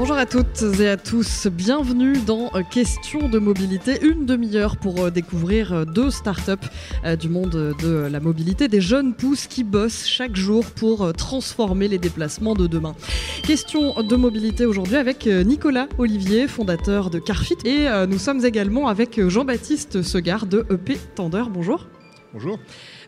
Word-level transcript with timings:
Bonjour 0.00 0.16
à 0.16 0.24
toutes 0.24 0.62
et 0.80 0.88
à 0.88 0.96
tous, 0.96 1.46
bienvenue 1.48 2.14
dans 2.26 2.50
euh, 2.54 2.62
Question 2.62 3.28
de 3.28 3.38
mobilité, 3.38 3.98
une 4.00 4.24
demi-heure 4.24 4.78
pour 4.78 4.98
euh, 4.98 5.10
découvrir 5.10 5.74
euh, 5.74 5.84
deux 5.84 6.10
startups 6.10 6.66
du 7.20 7.28
monde 7.28 7.76
de 7.78 8.08
la 8.10 8.18
mobilité, 8.18 8.66
des 8.66 8.80
jeunes 8.80 9.12
pousses 9.12 9.46
qui 9.46 9.62
bossent 9.62 10.06
chaque 10.06 10.36
jour 10.36 10.64
pour 10.64 11.12
transformer 11.12 11.86
les 11.86 11.98
déplacements 11.98 12.54
de 12.54 12.66
demain. 12.66 12.94
Question 13.42 14.02
de 14.02 14.16
mobilité 14.16 14.64
aujourd'hui 14.64 14.96
avec 14.96 15.26
Nicolas 15.26 15.86
Olivier, 15.98 16.48
fondateur 16.48 17.10
de 17.10 17.18
Carfit, 17.18 17.58
et 17.66 17.86
nous 18.08 18.18
sommes 18.18 18.44
également 18.44 18.88
avec 18.88 19.20
Jean-Baptiste 19.28 20.00
Segard 20.02 20.46
de 20.46 20.64
EP 20.70 20.98
Tender. 21.14 21.44
Bonjour. 21.52 21.86
Bonjour. 22.32 22.58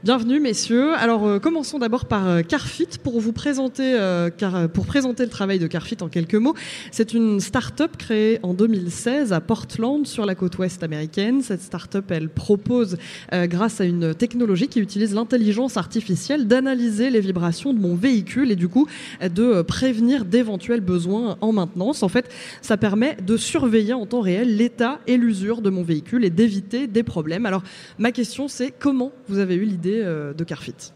Bienvenue 0.05 0.41
messieurs. 0.41 0.95
Alors 0.95 1.29
euh, 1.29 1.39
commençons 1.39 1.79
d'abord 1.79 2.07
par 2.07 2.27
euh, 2.27 2.43
Carfit 2.43 2.89
pour 3.05 3.21
vous 3.21 3.33
présenter 3.33 3.95
euh, 3.97 4.31
pour 4.67 4.85
présenter 4.85 5.23
le 5.23 5.31
travail 5.31 5.61
de 5.61 5.69
Carfit 5.69 5.99
en 6.01 6.09
quelques 6.09 6.35
mots. 6.35 6.57
C'est 6.91 7.15
une 7.15 7.39
start-up 7.39 7.97
créée 7.97 8.41
en 8.43 8.53
2016 8.53 9.33
à 9.33 9.41
Portland 9.41 10.05
sur 10.05 10.27
la 10.27 10.35
côte 10.35 10.59
ouest 10.59 10.83
américaine. 10.83 11.41
Cette 11.41 11.63
start-up 11.63 12.11
elle 12.11 12.31
propose 12.31 12.97
grâce 13.31 13.81
à 13.81 13.85
une 13.85 14.13
technologie 14.13 14.67
qui 14.67 14.81
utilise 14.81 15.15
l'intelligence 15.15 15.77
artificielle 15.77 16.49
d'analyser 16.49 17.09
les 17.09 17.21
vibrations 17.21 17.73
de 17.73 17.79
mon 17.79 17.95
véhicule 17.95 18.51
et 18.51 18.57
du 18.57 18.67
coup 18.67 18.89
de 19.23 19.63
prévenir 19.63 20.25
d'éventuels 20.25 20.81
besoins 20.81 21.37
en 21.41 21.53
maintenance. 21.53 22.03
En 22.03 22.09
fait, 22.09 22.29
ça 22.61 22.77
permet 22.77 23.17
de 23.25 23.37
surveiller 23.37 23.93
en 23.93 24.07
temps 24.07 24.21
réel 24.21 24.57
l'état 24.57 24.99
et 25.07 25.17
l'usure 25.17 25.63
de 25.63 25.71
mon 25.71 25.85
véhicule 25.85 26.25
et 26.25 26.31
d'éviter 26.31 26.89
des 26.89 27.05
problèmes. 27.05 27.47
Alors 27.47 27.63
ma 28.01 28.11
question 28.11 28.49
c'est 28.49 28.73
comment 28.77 29.13
vous 29.29 29.39
avez 29.39 29.55
eu 29.55 29.65
l'idée 29.65 29.92
euh, 30.03 30.33
de 30.33 30.45
Carfit 30.45 30.93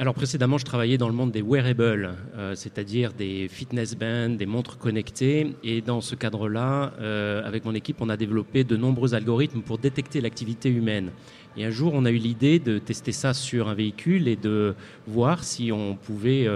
alors 0.00 0.14
précédemment, 0.14 0.58
je 0.58 0.64
travaillais 0.64 0.96
dans 0.96 1.08
le 1.08 1.14
monde 1.14 1.32
des 1.32 1.42
wearables, 1.42 2.14
euh, 2.36 2.54
c'est-à-dire 2.54 3.12
des 3.12 3.48
fitness 3.48 3.96
bands, 3.96 4.28
des 4.28 4.46
montres 4.46 4.78
connectées. 4.78 5.56
Et 5.64 5.80
dans 5.80 6.00
ce 6.00 6.14
cadre-là, 6.14 6.92
euh, 7.00 7.44
avec 7.44 7.64
mon 7.64 7.74
équipe, 7.74 7.96
on 8.00 8.08
a 8.08 8.16
développé 8.16 8.62
de 8.62 8.76
nombreux 8.76 9.14
algorithmes 9.14 9.60
pour 9.60 9.78
détecter 9.78 10.20
l'activité 10.20 10.68
humaine. 10.68 11.10
Et 11.56 11.64
un 11.64 11.70
jour, 11.70 11.94
on 11.96 12.04
a 12.04 12.12
eu 12.12 12.16
l'idée 12.16 12.60
de 12.60 12.78
tester 12.78 13.10
ça 13.10 13.34
sur 13.34 13.68
un 13.68 13.74
véhicule 13.74 14.28
et 14.28 14.36
de 14.36 14.76
voir 15.08 15.42
si 15.42 15.72
on 15.72 15.96
pouvait 15.96 16.46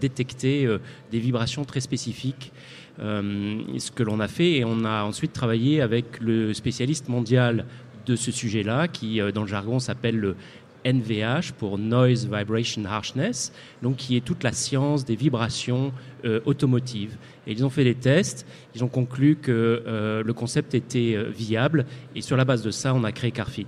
détecter 0.00 0.66
des 1.10 1.18
vibrations 1.18 1.66
très 1.66 1.80
spécifiques. 1.80 2.52
ce 2.98 3.90
que 3.90 4.02
l'on 4.02 4.20
a 4.20 4.28
fait, 4.28 4.52
et 4.56 4.64
on 4.64 4.86
a 4.86 5.02
ensuite 5.02 5.34
travaillé 5.34 5.82
avec 5.82 6.20
le 6.20 6.54
spécialiste 6.54 7.10
mondial 7.10 7.66
de 8.08 8.16
ce 8.16 8.32
sujet-là, 8.32 8.88
qui 8.88 9.20
euh, 9.20 9.30
dans 9.30 9.42
le 9.42 9.48
jargon 9.48 9.78
s'appelle 9.78 10.16
le 10.16 10.36
NVH 10.84 11.52
pour 11.58 11.76
Noise 11.76 12.28
Vibration 12.32 12.84
Harshness, 12.84 13.52
donc 13.82 13.96
qui 13.96 14.16
est 14.16 14.24
toute 14.24 14.42
la 14.42 14.52
science 14.52 15.04
des 15.04 15.16
vibrations 15.16 15.92
euh, 16.24 16.40
automotives. 16.46 17.16
Et 17.46 17.52
ils 17.52 17.64
ont 17.64 17.70
fait 17.70 17.84
des 17.84 17.94
tests, 17.94 18.46
ils 18.74 18.82
ont 18.82 18.88
conclu 18.88 19.36
que 19.36 19.82
euh, 19.86 20.22
le 20.22 20.32
concept 20.32 20.74
était 20.74 21.16
viable, 21.30 21.84
et 22.14 22.22
sur 22.22 22.36
la 22.36 22.44
base 22.44 22.62
de 22.62 22.70
ça, 22.70 22.94
on 22.94 23.04
a 23.04 23.12
créé 23.12 23.30
Carfit. 23.30 23.66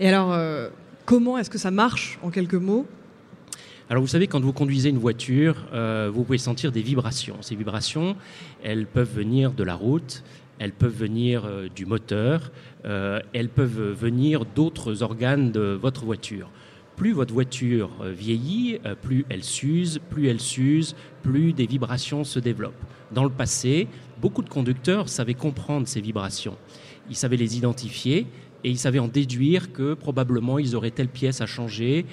Et 0.00 0.08
alors, 0.08 0.36
comment 1.04 1.38
est-ce 1.38 1.50
que 1.50 1.58
ça 1.58 1.70
marche 1.70 2.18
en 2.22 2.30
quelques 2.30 2.54
mots? 2.54 2.86
Alors 3.90 4.02
vous 4.02 4.08
savez, 4.08 4.26
quand 4.26 4.40
vous 4.40 4.54
conduisez 4.54 4.88
une 4.88 4.98
voiture, 4.98 5.66
vous 6.12 6.24
pouvez 6.24 6.38
sentir 6.38 6.72
des 6.72 6.82
vibrations. 6.82 7.36
Ces 7.42 7.54
vibrations, 7.54 8.16
elles 8.64 8.86
peuvent 8.86 9.14
venir 9.14 9.52
de 9.52 9.62
la 9.62 9.74
route, 9.74 10.24
elles 10.62 10.72
peuvent 10.72 10.96
venir 10.96 11.44
euh, 11.44 11.68
du 11.74 11.86
moteur, 11.86 12.52
euh, 12.84 13.18
elles 13.32 13.48
peuvent 13.48 13.92
venir 13.92 14.44
d'autres 14.44 15.02
organes 15.02 15.50
de 15.50 15.76
votre 15.80 16.04
voiture. 16.04 16.50
Plus 16.94 17.12
votre 17.12 17.34
voiture 17.34 17.90
euh, 18.00 18.12
vieillit, 18.12 18.78
plus 19.00 19.26
elle 19.28 19.42
s'use, 19.42 19.98
plus 20.08 20.28
elle 20.28 20.38
s'use, 20.38 20.94
plus 21.24 21.52
des 21.52 21.66
vibrations 21.66 22.22
se 22.22 22.38
développent. 22.38 22.84
Dans 23.10 23.24
le 23.24 23.30
passé, 23.30 23.88
beaucoup 24.20 24.42
de 24.42 24.48
conducteurs 24.48 25.08
savaient 25.08 25.34
comprendre 25.34 25.88
ces 25.88 26.00
vibrations. 26.00 26.56
Ils 27.10 27.16
savaient 27.16 27.36
les 27.36 27.56
identifier 27.56 28.28
et 28.62 28.70
ils 28.70 28.78
savaient 28.78 29.00
en 29.00 29.08
déduire 29.08 29.72
que 29.72 29.94
probablement 29.94 30.60
ils 30.60 30.76
auraient 30.76 30.92
telle 30.92 31.08
pièce 31.08 31.40
à 31.40 31.46
changer 31.46 32.06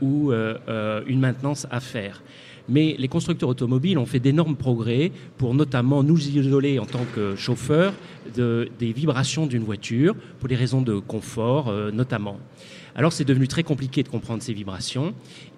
ou 0.00 0.32
une 0.32 1.18
maintenance 1.18 1.66
à 1.72 1.80
faire. 1.80 2.22
Mais 2.70 2.94
les 2.98 3.08
constructeurs 3.08 3.48
automobiles 3.48 3.98
ont 3.98 4.06
fait 4.06 4.20
d'énormes 4.20 4.54
progrès 4.54 5.10
pour 5.38 5.54
notamment 5.54 6.04
nous 6.04 6.28
isoler 6.28 6.78
en 6.78 6.86
tant 6.86 7.04
que 7.14 7.34
chauffeurs 7.34 7.92
des 8.34 8.92
vibrations 8.92 9.46
d'une 9.46 9.64
voiture, 9.64 10.14
pour 10.38 10.48
des 10.48 10.54
raisons 10.54 10.80
de 10.80 10.98
confort 10.98 11.68
euh, 11.68 11.90
notamment. 11.90 12.38
Alors 12.94 13.12
c'est 13.12 13.24
devenu 13.24 13.48
très 13.48 13.64
compliqué 13.64 14.02
de 14.04 14.08
comprendre 14.08 14.42
ces 14.42 14.52
vibrations. 14.52 15.14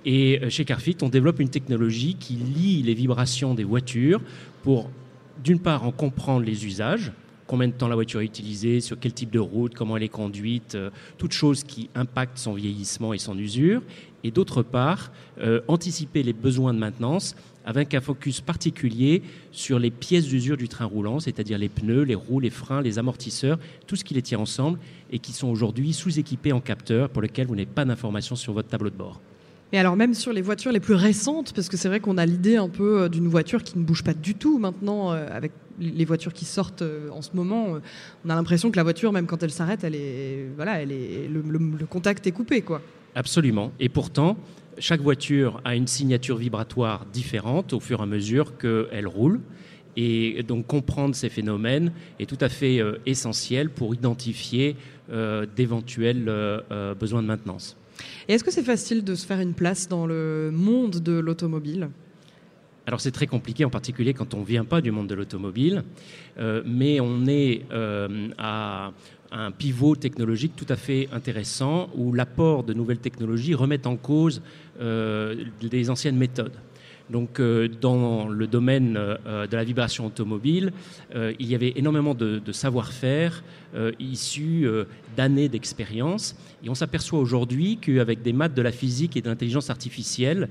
Et 0.06 0.40
euh, 0.42 0.48
chez 0.50 0.64
Carfit, 0.64 0.96
on 1.02 1.10
développe 1.10 1.38
une 1.38 1.50
technologie 1.50 2.16
qui 2.18 2.34
lie 2.34 2.82
les 2.82 2.94
vibrations 2.94 3.54
des 3.54 3.64
voitures 3.64 4.20
pour, 4.62 4.90
d'une 5.44 5.58
part, 5.58 5.84
en 5.84 5.92
comprendre 5.92 6.44
les 6.46 6.64
usages, 6.64 7.12
combien 7.46 7.68
de 7.68 7.74
temps 7.74 7.88
la 7.88 7.94
voiture 7.94 8.20
est 8.20 8.26
utilisée, 8.26 8.80
sur 8.80 8.98
quel 8.98 9.12
type 9.12 9.30
de 9.30 9.38
route, 9.38 9.74
comment 9.74 9.96
elle 9.96 10.02
est 10.02 10.08
conduite, 10.08 10.74
euh, 10.74 10.90
toutes 11.18 11.32
choses 11.32 11.64
qui 11.64 11.90
impactent 11.94 12.38
son 12.38 12.54
vieillissement 12.54 13.12
et 13.12 13.18
son 13.18 13.36
usure, 13.38 13.82
et 14.25 14.31
d'autre 14.31 14.62
part, 14.62 15.10
euh, 15.41 15.60
anticiper 15.69 16.22
les 16.22 16.33
besoins 16.33 16.75
de 16.75 16.78
maintenance 16.78 17.34
avec 17.65 17.94
un 17.94 18.00
focus 18.00 18.41
particulier 18.41 19.22
sur 19.53 19.78
les 19.78 19.91
pièces 19.91 20.27
d'usure 20.27 20.56
du 20.56 20.69
train 20.69 20.84
roulant, 20.84 21.21
c'est-à-dire 21.21 21.59
les 21.59 21.69
pneus, 21.69 22.03
les 22.03 22.15
roues, 22.15 22.41
les 22.41 22.50
freins, 22.50 22.83
les 22.83 22.99
amortisseurs, 22.99 23.59
tout 23.87 23.97
ce 23.97 24.05
qui 24.05 24.15
les 24.15 24.22
tient 24.22 24.41
ensemble 24.41 24.78
et 25.10 25.19
qui 25.19 25.33
sont 25.33 25.49
aujourd'hui 25.49 25.93
sous-équipés 25.93 26.53
en 26.53 26.60
capteurs 26.60 27.09
pour 27.09 27.22
lesquels 27.22 27.47
vous 27.47 27.55
n'avez 27.55 27.66
pas 27.66 27.84
d'informations 27.84 28.37
sur 28.37 28.53
votre 28.53 28.69
tableau 28.69 28.91
de 28.91 28.97
bord. 28.97 29.21
Et 29.75 29.78
alors 29.78 29.97
même 29.97 30.12
sur 30.12 30.33
les 30.33 30.43
voitures 30.43 30.72
les 30.72 30.81
plus 30.81 30.94
récentes, 30.94 31.54
parce 31.54 31.69
que 31.69 31.77
c'est 31.77 31.89
vrai 31.89 32.00
qu'on 32.00 32.19
a 32.19 32.27
l'idée 32.27 32.56
un 32.56 32.69
peu 32.69 33.03
euh, 33.03 33.09
d'une 33.09 33.28
voiture 33.28 33.62
qui 33.62 33.78
ne 33.78 33.84
bouge 33.84 34.03
pas 34.03 34.12
du 34.12 34.34
tout 34.34 34.59
maintenant, 34.59 35.12
euh, 35.12 35.27
avec 35.33 35.53
les 35.81 36.04
voitures 36.04 36.34
qui 36.34 36.44
sortent 36.44 36.84
en 37.10 37.22
ce 37.22 37.31
moment, 37.34 37.78
on 38.27 38.31
a 38.31 38.34
l'impression 38.34 38.71
que 38.71 38.77
la 38.77 38.83
voiture, 38.83 39.10
même 39.10 39.27
quand 39.27 39.43
elle 39.43 39.50
s'arrête, 39.50 39.84
elle 39.84 39.94
est, 39.94 40.49
voilà, 40.54 40.83
elle 40.83 40.93
est, 40.93 41.28
le, 41.28 41.41
le 41.41 41.87
contact 41.87 42.27
est 42.27 42.31
coupé, 42.33 42.60
quoi. 42.60 42.83
Absolument. 43.14 43.72
Et 43.78 43.88
pourtant, 43.88 44.36
chaque 44.78 45.00
voiture 45.00 45.60
a 45.64 45.76
une 45.76 45.86
signature 45.86 46.36
vibratoire 46.36 47.06
différente 47.12 47.72
au 47.72 47.80
fur 47.80 48.00
et 48.00 48.02
à 48.02 48.06
mesure 48.06 48.56
qu'elle 48.58 49.06
roule. 49.06 49.40
Et 49.96 50.42
donc 50.42 50.66
comprendre 50.66 51.14
ces 51.14 51.28
phénomènes 51.28 51.92
est 52.18 52.24
tout 52.24 52.38
à 52.40 52.48
fait 52.48 52.80
euh, 52.80 52.96
essentiel 53.04 53.68
pour 53.68 53.94
identifier 53.94 54.76
euh, 55.10 55.44
d'éventuels 55.54 56.24
euh, 56.28 56.94
besoins 56.94 57.20
de 57.20 57.26
maintenance. 57.26 57.76
Et 58.26 58.32
est-ce 58.32 58.42
que 58.42 58.50
c'est 58.50 58.62
facile 58.62 59.04
de 59.04 59.14
se 59.14 59.26
faire 59.26 59.40
une 59.40 59.52
place 59.52 59.88
dans 59.88 60.06
le 60.06 60.50
monde 60.50 61.00
de 61.02 61.12
l'automobile? 61.12 61.90
Alors 62.86 63.02
c'est 63.02 63.10
très 63.10 63.26
compliqué, 63.26 63.66
en 63.66 63.70
particulier 63.70 64.14
quand 64.14 64.32
on 64.32 64.40
ne 64.40 64.46
vient 64.46 64.64
pas 64.64 64.80
du 64.80 64.90
monde 64.90 65.08
de 65.08 65.14
l'automobile, 65.14 65.84
mais 66.64 66.98
on 66.98 67.26
est 67.28 67.62
à 68.38 68.92
un 69.32 69.50
pivot 69.50 69.97
technologique 69.97 70.53
tout 70.56 70.66
à 70.69 70.76
fait 70.76 71.09
intéressant 71.12 71.88
où 71.94 72.12
l'apport 72.12 72.65
de 72.65 72.75
nouvelles 72.75 72.98
technologies 72.98 73.54
remet 73.54 73.87
en 73.87 73.97
cause 73.97 74.43
euh, 74.81 75.44
les 75.60 75.91
anciennes 75.91 76.16
méthodes. 76.16 76.54
Donc, 77.10 77.41
euh, 77.41 77.69
dans 77.69 78.28
le 78.28 78.47
domaine 78.47 78.97
euh, 78.97 79.47
de 79.47 79.56
la 79.56 79.65
vibration 79.65 80.06
automobile, 80.06 80.72
il 81.15 81.47
y 81.47 81.54
avait 81.54 81.72
énormément 81.76 82.15
de, 82.15 82.41
savoir-faire 82.53 83.42
issus 83.98 84.66
d'années 85.16 85.48
d'expérience. 85.48 86.37
Et 86.65 86.69
on 86.69 86.75
s'aperçoit 86.75 87.19
aujourd'hui 87.19 87.78
qu'avec 87.78 88.22
des 88.22 88.32
maths 88.32 88.54
de 88.54 88.62
la 88.62 88.72
physique 88.72 89.16
et 89.16 89.22
de 89.22 89.28
l'intelligence 89.28 89.71
artificielle, 89.71 90.48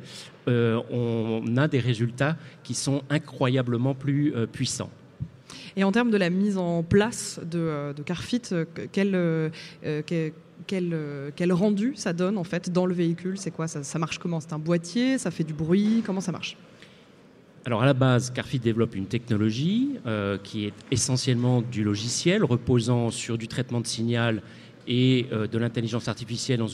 on 0.47 1.43
a 1.57 1.67
des 1.67 1.79
résultats 1.79 2.37
qui 2.63 2.73
sont 2.73 3.03
incroyablement 3.09 3.93
plus 3.93 4.33
puissants. 4.51 4.89
Et 5.77 5.83
en 5.83 5.91
termes 5.91 6.11
de 6.11 6.17
la 6.17 6.29
mise 6.29 6.57
en 6.57 6.83
place 6.83 7.39
de, 7.43 7.59
euh, 7.59 7.93
Carfit, 8.05 8.41
euh, 8.51 8.65
quel, 8.91 10.93
euh, 10.93 11.31
rendu 11.51 11.93
ça 11.95 12.13
donne 12.13 12.37
en 12.37 12.43
fait 12.43 12.71
dans 12.71 12.85
le 12.85 12.93
véhicule? 12.93 13.37
C'est 13.37 13.51
quoi? 13.51 13.67
Ça, 13.67 13.99
marche 13.99 14.19
comment? 14.19 14.39
C'est 14.39 14.53
un 14.53 14.59
boîtier? 14.59 15.17
Ça 15.17 15.31
fait 15.31 15.43
du 15.43 15.53
bruit? 15.53 16.03
Comment 16.05 16.21
ça 16.21 16.31
marche? 16.31 16.57
Alors 17.63 17.83
à 17.83 17.85
la 17.85 17.93
base, 17.93 18.31
Carfit 18.31 18.59
développe 18.59 18.95
une 18.95 19.05
technologie 19.05 19.99
qui 20.43 20.65
est 20.65 20.73
essentiellement 20.89 21.61
du 21.61 21.83
logiciel, 21.83 22.43
reposant 22.43 23.11
sur 23.11 23.37
du 23.37 23.47
traitement 23.47 23.81
de 23.81 23.85
signal 23.85 24.41
et 24.87 25.27
de 25.31 25.57
l'intelligence 25.57 26.07
artificielle 26.07 26.59
dans, 26.59 26.69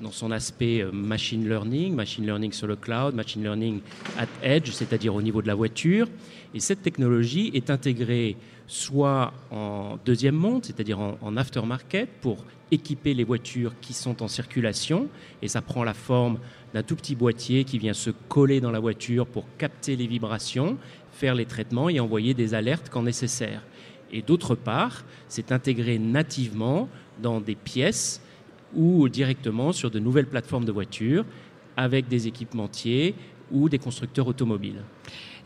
dans 0.00 0.10
son 0.10 0.30
aspect 0.30 0.84
machine 0.92 1.48
learning, 1.48 1.94
machine 1.94 2.24
learning 2.24 2.52
sur 2.52 2.66
le 2.66 2.76
cloud, 2.76 3.14
machine 3.14 3.42
learning 3.42 3.80
at 4.18 4.28
edge, 4.42 4.70
c'est-à-dire 4.70 5.14
au 5.14 5.22
niveau 5.22 5.42
de 5.42 5.46
la 5.46 5.54
voiture. 5.54 6.06
Et 6.54 6.60
cette 6.60 6.82
technologie 6.82 7.50
est 7.54 7.70
intégrée 7.70 8.36
soit 8.70 9.32
en 9.50 9.98
deuxième 10.04 10.36
monde, 10.36 10.64
c'est-à-dire 10.64 11.00
en, 11.00 11.36
aftermarket, 11.36 12.08
pour 12.20 12.44
équiper 12.70 13.14
les 13.14 13.24
voitures 13.24 13.72
qui 13.80 13.92
sont 13.92 14.22
en 14.22 14.28
circulation, 14.28 15.08
et 15.42 15.48
ça 15.48 15.60
prend 15.60 15.82
la 15.82 15.92
forme 15.92 16.38
d'un 16.72 16.84
tout 16.84 16.94
petit 16.94 17.16
boîtier 17.16 17.64
qui 17.64 17.78
vient 17.78 17.94
se 17.94 18.10
coller 18.10 18.60
dans 18.60 18.70
la 18.70 18.78
voiture 18.78 19.26
pour 19.26 19.44
capter 19.58 19.96
les 19.96 20.06
vibrations, 20.06 20.78
faire 21.12 21.34
les 21.34 21.46
traitements 21.46 21.88
et 21.88 21.98
envoyer 21.98 22.32
des 22.32 22.54
alertes 22.54 22.88
quand 22.90 23.02
nécessaire. 23.02 23.62
Et 24.12 24.22
d'autre 24.22 24.54
part, 24.54 25.04
c'est 25.28 25.50
intégré 25.50 25.98
nativement 25.98 26.88
dans 27.20 27.40
des 27.40 27.54
pièces 27.54 28.20
ou 28.74 29.08
directement 29.08 29.72
sur 29.72 29.90
de 29.90 29.98
nouvelles 29.98 30.26
plateformes 30.26 30.64
de 30.64 30.72
voitures 30.72 31.24
avec 31.76 32.08
des 32.08 32.26
équipementiers 32.26 33.14
ou 33.50 33.68
des 33.68 33.78
constructeurs 33.78 34.28
automobiles. 34.28 34.82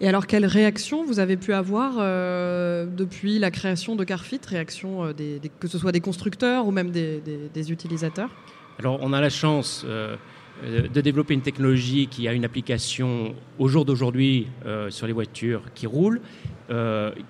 Et 0.00 0.08
alors, 0.08 0.26
quelle 0.26 0.44
réaction 0.44 1.04
vous 1.04 1.20
avez 1.20 1.36
pu 1.36 1.52
avoir 1.52 1.94
euh, 1.98 2.84
depuis 2.86 3.38
la 3.38 3.50
création 3.50 3.96
de 3.96 4.04
Carfit? 4.04 4.40
Réaction 4.46 5.04
euh, 5.04 5.12
des, 5.12 5.40
que 5.60 5.68
ce 5.68 5.78
soit 5.78 5.92
des 5.92 6.00
constructeurs 6.00 6.66
ou 6.66 6.72
même 6.72 6.90
des, 6.90 7.72
utilisateurs? 7.72 8.30
Alors, 8.78 8.98
on 9.02 9.12
a 9.12 9.20
la 9.20 9.30
chance 9.30 9.84
euh, 9.86 10.16
de 10.62 11.00
développer 11.00 11.34
une 11.34 11.42
technologie 11.42 12.08
qui 12.08 12.26
a 12.26 12.32
une 12.32 12.44
application 12.44 13.34
au 13.58 13.68
jour 13.68 13.84
d'aujourd'hui 13.84 14.48
sur 14.88 15.06
les 15.06 15.12
voitures 15.12 15.62
qui 15.74 15.86
roulent, 15.88 16.20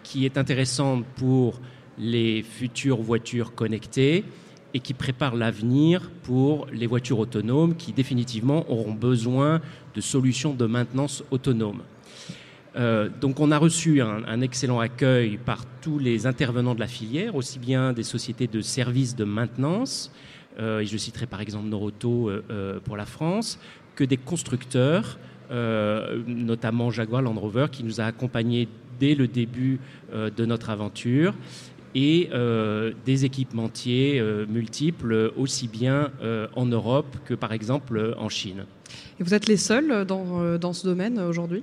qui 0.02 0.26
est 0.26 0.36
intéressante 0.36 1.06
pour 1.16 1.58
les 1.98 2.42
futures 2.42 3.00
voitures 3.00 3.54
connectées 3.54 4.24
et 4.74 4.80
qui 4.80 4.92
prépare 4.92 5.36
l'avenir 5.36 6.10
pour 6.24 6.66
les 6.72 6.86
voitures 6.86 7.20
autonomes 7.20 7.76
qui 7.76 7.92
définitivement 7.92 8.68
auront 8.70 8.92
besoin 8.92 9.60
de 9.94 10.00
solutions 10.00 10.52
de 10.52 10.66
maintenance 10.66 11.22
autonomes. 11.30 11.82
Euh, 12.76 13.08
donc 13.20 13.38
on 13.38 13.52
a 13.52 13.58
reçu 13.58 14.00
un, 14.00 14.40
excellent 14.40 14.80
accueil 14.80 15.38
par 15.38 15.64
tous 15.80 15.98
les 15.98 16.26
intervenants 16.26 16.74
de 16.74 16.80
la 16.80 16.88
filière, 16.88 17.36
aussi 17.36 17.58
bien 17.58 17.92
des 17.92 18.02
sociétés 18.02 18.48
de 18.48 18.60
services 18.60 19.14
de 19.14 19.24
maintenance, 19.24 20.10
euh, 20.58 20.80
et 20.80 20.86
je 20.86 20.96
citerai 20.96 21.26
par 21.26 21.40
exemple 21.40 21.68
Noroto 21.68 22.28
euh, 22.28 22.80
pour 22.80 22.96
la 22.96 23.06
France, 23.06 23.60
que 23.94 24.04
des 24.04 24.16
constructeurs, 24.16 25.18
notamment 26.26 26.90
Jaguar 26.90 27.22
Land 27.22 27.34
Rover, 27.34 27.66
qui 27.70 27.84
nous 27.84 28.00
a 28.00 28.04
accompagnés 28.04 28.66
dès 28.98 29.14
le 29.14 29.28
début 29.28 29.78
de 30.12 30.44
notre 30.44 30.70
aventure, 30.70 31.32
et 31.94 32.30
des 33.04 33.24
équipementiers 33.24 34.20
multiples, 34.48 35.32
aussi 35.36 35.68
bien 35.68 36.10
en 36.56 36.66
Europe 36.66 37.16
que 37.24 37.34
par 37.34 37.52
exemple 37.52 38.14
en 38.18 38.28
Chine. 38.28 38.66
Et 39.20 39.22
vous 39.22 39.34
êtes 39.34 39.46
les 39.46 39.56
seuls 39.56 40.04
dans, 40.04 40.58
dans 40.58 40.72
ce 40.72 40.86
domaine 40.86 41.20
aujourd'hui? 41.20 41.62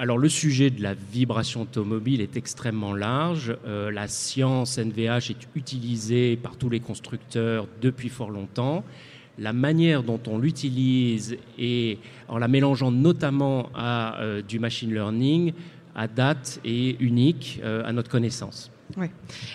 Alors 0.00 0.16
le 0.16 0.30
sujet 0.30 0.70
de 0.70 0.82
la 0.82 0.94
vibration 0.94 1.60
automobile 1.60 2.22
est 2.22 2.34
extrêmement 2.38 2.94
large. 2.94 3.54
Euh, 3.66 3.90
la 3.90 4.08
science 4.08 4.78
NVH 4.78 5.28
est 5.28 5.48
utilisée 5.54 6.38
par 6.38 6.56
tous 6.56 6.70
les 6.70 6.80
constructeurs 6.80 7.68
depuis 7.82 8.08
fort 8.08 8.30
longtemps. 8.30 8.82
La 9.38 9.52
manière 9.52 10.02
dont 10.02 10.18
on 10.26 10.38
l'utilise 10.38 11.36
et 11.58 11.98
en 12.28 12.38
la 12.38 12.48
mélangeant 12.48 12.90
notamment 12.90 13.68
à 13.74 14.18
euh, 14.22 14.40
du 14.40 14.58
machine 14.58 14.90
learning 14.90 15.52
à 15.94 16.08
date 16.08 16.62
est 16.64 16.98
unique 16.98 17.60
euh, 17.62 17.84
à 17.84 17.92
notre 17.92 18.08
connaissance. 18.08 18.70
Ouais. 18.96 19.10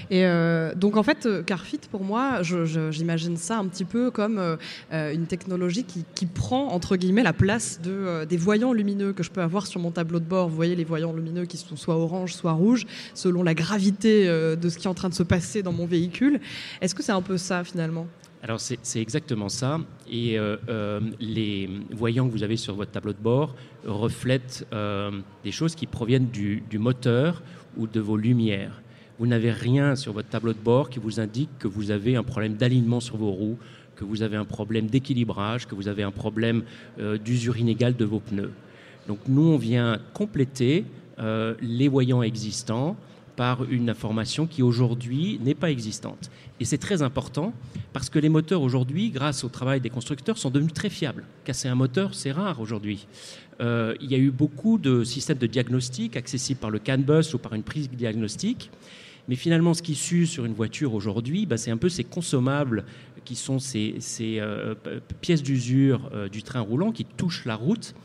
Et 0.10 0.26
euh, 0.26 0.74
donc 0.76 0.98
en 0.98 1.04
fait, 1.04 1.26
euh, 1.26 1.44
Carfit, 1.44 1.80
pour 1.92 2.04
moi, 2.04 2.42
j'imagine 2.42 3.38
ça 3.38 3.58
un 3.58 3.68
petit 3.68 3.86
peu 3.86 4.12
comme 4.12 4.38
euh, 4.40 5.14
une 5.14 5.26
technologie 5.26 5.84
qui, 5.84 6.26
prend 6.26 6.70
entre 6.70 6.98
guillemets 6.98 7.24
la 7.24 7.34
place 7.34 7.80
de, 7.82 8.26
des 8.26 8.36
voyants 8.36 8.74
lumineux 8.74 9.14
que 9.14 9.24
je 9.24 9.32
peux 9.32 9.42
avoir 9.42 9.68
sur 9.68 9.80
mon 9.80 9.92
tableau 9.92 10.20
de 10.20 10.26
bord. 10.26 10.50
Vous 10.50 10.56
voyez 10.56 10.76
les 10.76 10.84
voyants 10.84 11.14
lumineux 11.14 11.46
qui 11.46 11.58
sont 11.58 11.76
soit 11.76 11.96
orange, 11.96 12.34
soit 12.34 12.52
rouge, 12.52 12.86
selon 13.14 13.44
la 13.44 13.54
gravité 13.54 14.28
de 14.28 14.70
ce 14.70 14.78
qui 14.78 14.88
est 14.88 14.90
en 14.90 14.96
train 14.96 15.10
de 15.10 15.14
se 15.14 15.24
passer 15.24 15.62
dans 15.64 15.72
mon 15.72 15.86
véhicule. 15.86 16.40
Est-ce 16.82 16.94
que 16.94 17.04
c'est 17.04 17.14
un 17.14 17.22
peu 17.22 17.38
ça 17.38 17.64
finalement? 17.64 18.08
Alors 18.44 18.60
c'est 18.60 19.02
exactement 19.02 19.50
ça. 19.50 19.80
Et 20.12 20.38
les 21.20 21.70
voyants 21.92 22.28
que 22.28 22.32
vous 22.32 22.44
avez 22.44 22.58
sur 22.58 22.76
votre 22.76 22.92
tableau 22.92 23.14
de 23.14 23.22
bord 23.22 23.56
reflètent 23.86 24.66
des 25.44 25.52
choses 25.52 25.76
qui 25.76 25.86
proviennent 25.86 26.30
du, 26.30 26.64
moteur 26.74 27.44
ou 27.78 27.88
de 27.88 28.00
vos 28.00 28.18
lumières. 28.18 28.82
Vous 29.18 29.28
n'avez 29.28 29.52
rien 29.52 29.96
sur 29.96 30.12
votre 30.12 30.28
tableau 30.28 30.52
de 30.52 30.60
bord 30.60 30.90
qui 30.90 31.00
vous 31.00 31.22
indique 31.22 31.50
que 31.58 31.70
vous 31.70 31.92
avez 31.92 32.18
un 32.18 32.24
problème 32.24 32.56
d'alignement 32.56 33.00
sur 33.00 33.16
vos 33.16 33.32
roues, 33.32 33.58
que 33.96 34.04
vous 34.04 34.24
avez 34.24 34.36
un 34.36 34.44
problème 34.44 34.88
d'équilibrage, 34.88 35.68
que 35.68 35.76
vous 35.76 35.88
avez 35.88 36.04
un 36.04 36.12
problème 36.12 36.64
euh, 37.00 37.18
d'usure 37.18 37.58
inégale 37.58 37.96
de 37.96 38.04
vos 38.04 38.20
pneus. 38.20 38.52
Donc 39.08 39.20
nous, 39.30 39.42
on 39.42 39.58
vient 39.58 40.00
compléter 40.14 40.84
euh, 41.20 41.56
les 41.62 41.88
voyants 41.88 42.24
existants 42.24 42.98
par 43.38 43.64
une 43.70 43.90
information 43.90 44.48
qui 44.48 44.64
aujourd'hui 44.64 45.40
n'est 45.44 45.56
pas 45.56 45.72
existante. 45.72 46.30
Et 46.60 46.66
c'est 46.66 46.78
très 46.78 47.02
important 47.02 47.54
parce 47.94 48.10
que 48.10 48.20
les 48.20 48.30
moteurs 48.30 48.62
aujourd'hui, 48.62 49.12
grâce 49.12 49.44
au 49.44 49.50
travail 49.50 49.80
des 49.80 49.90
constructeurs, 49.90 50.38
sont 50.38 50.50
devenus 50.50 50.74
très 50.74 50.90
fiables. 50.90 51.24
Casser 51.44 51.70
un 51.70 51.76
moteur, 51.76 52.16
c'est 52.16 52.32
rare 52.32 52.60
aujourd'hui. 52.60 53.08
Euh, 53.62 53.96
il 54.02 54.12
y 54.12 54.16
a 54.16 54.18
eu 54.18 54.32
beaucoup 54.32 54.78
de 54.78 55.04
systèmes 55.06 55.38
de 55.38 55.48
diagnostic 55.48 56.18
accessibles 56.18 56.60
par 56.60 56.70
le 56.70 56.80
CAN 56.80 56.98
bus 56.98 57.34
ou 57.34 57.38
par 57.38 57.54
une 57.54 57.64
prise 57.64 57.90
diagnostique 57.90 58.72
mais 59.28 59.36
finalement, 59.36 59.74
ce 59.74 59.82
qui 59.82 59.96
s'use 59.96 60.30
sur 60.30 60.46
une 60.46 60.54
voiture 60.54 60.94
aujourd'hui, 60.94 61.46
bah, 61.46 61.58
c'est 61.58 61.72
un 61.72 61.78
peu 61.78 61.90
ces 61.90 62.04
consommables 62.04 62.86
qui 63.24 63.36
sont 63.36 63.60
ces, 63.60 64.00
euh, 64.22 64.76
pièces 65.22 65.42
d'usure 65.42 66.10
euh, 66.14 66.30
du 66.30 66.44
train 66.44 66.62
roulant 66.62 66.92
qui 66.92 67.06
touchent 67.06 67.46
la 67.46 67.56
route. 67.56 67.96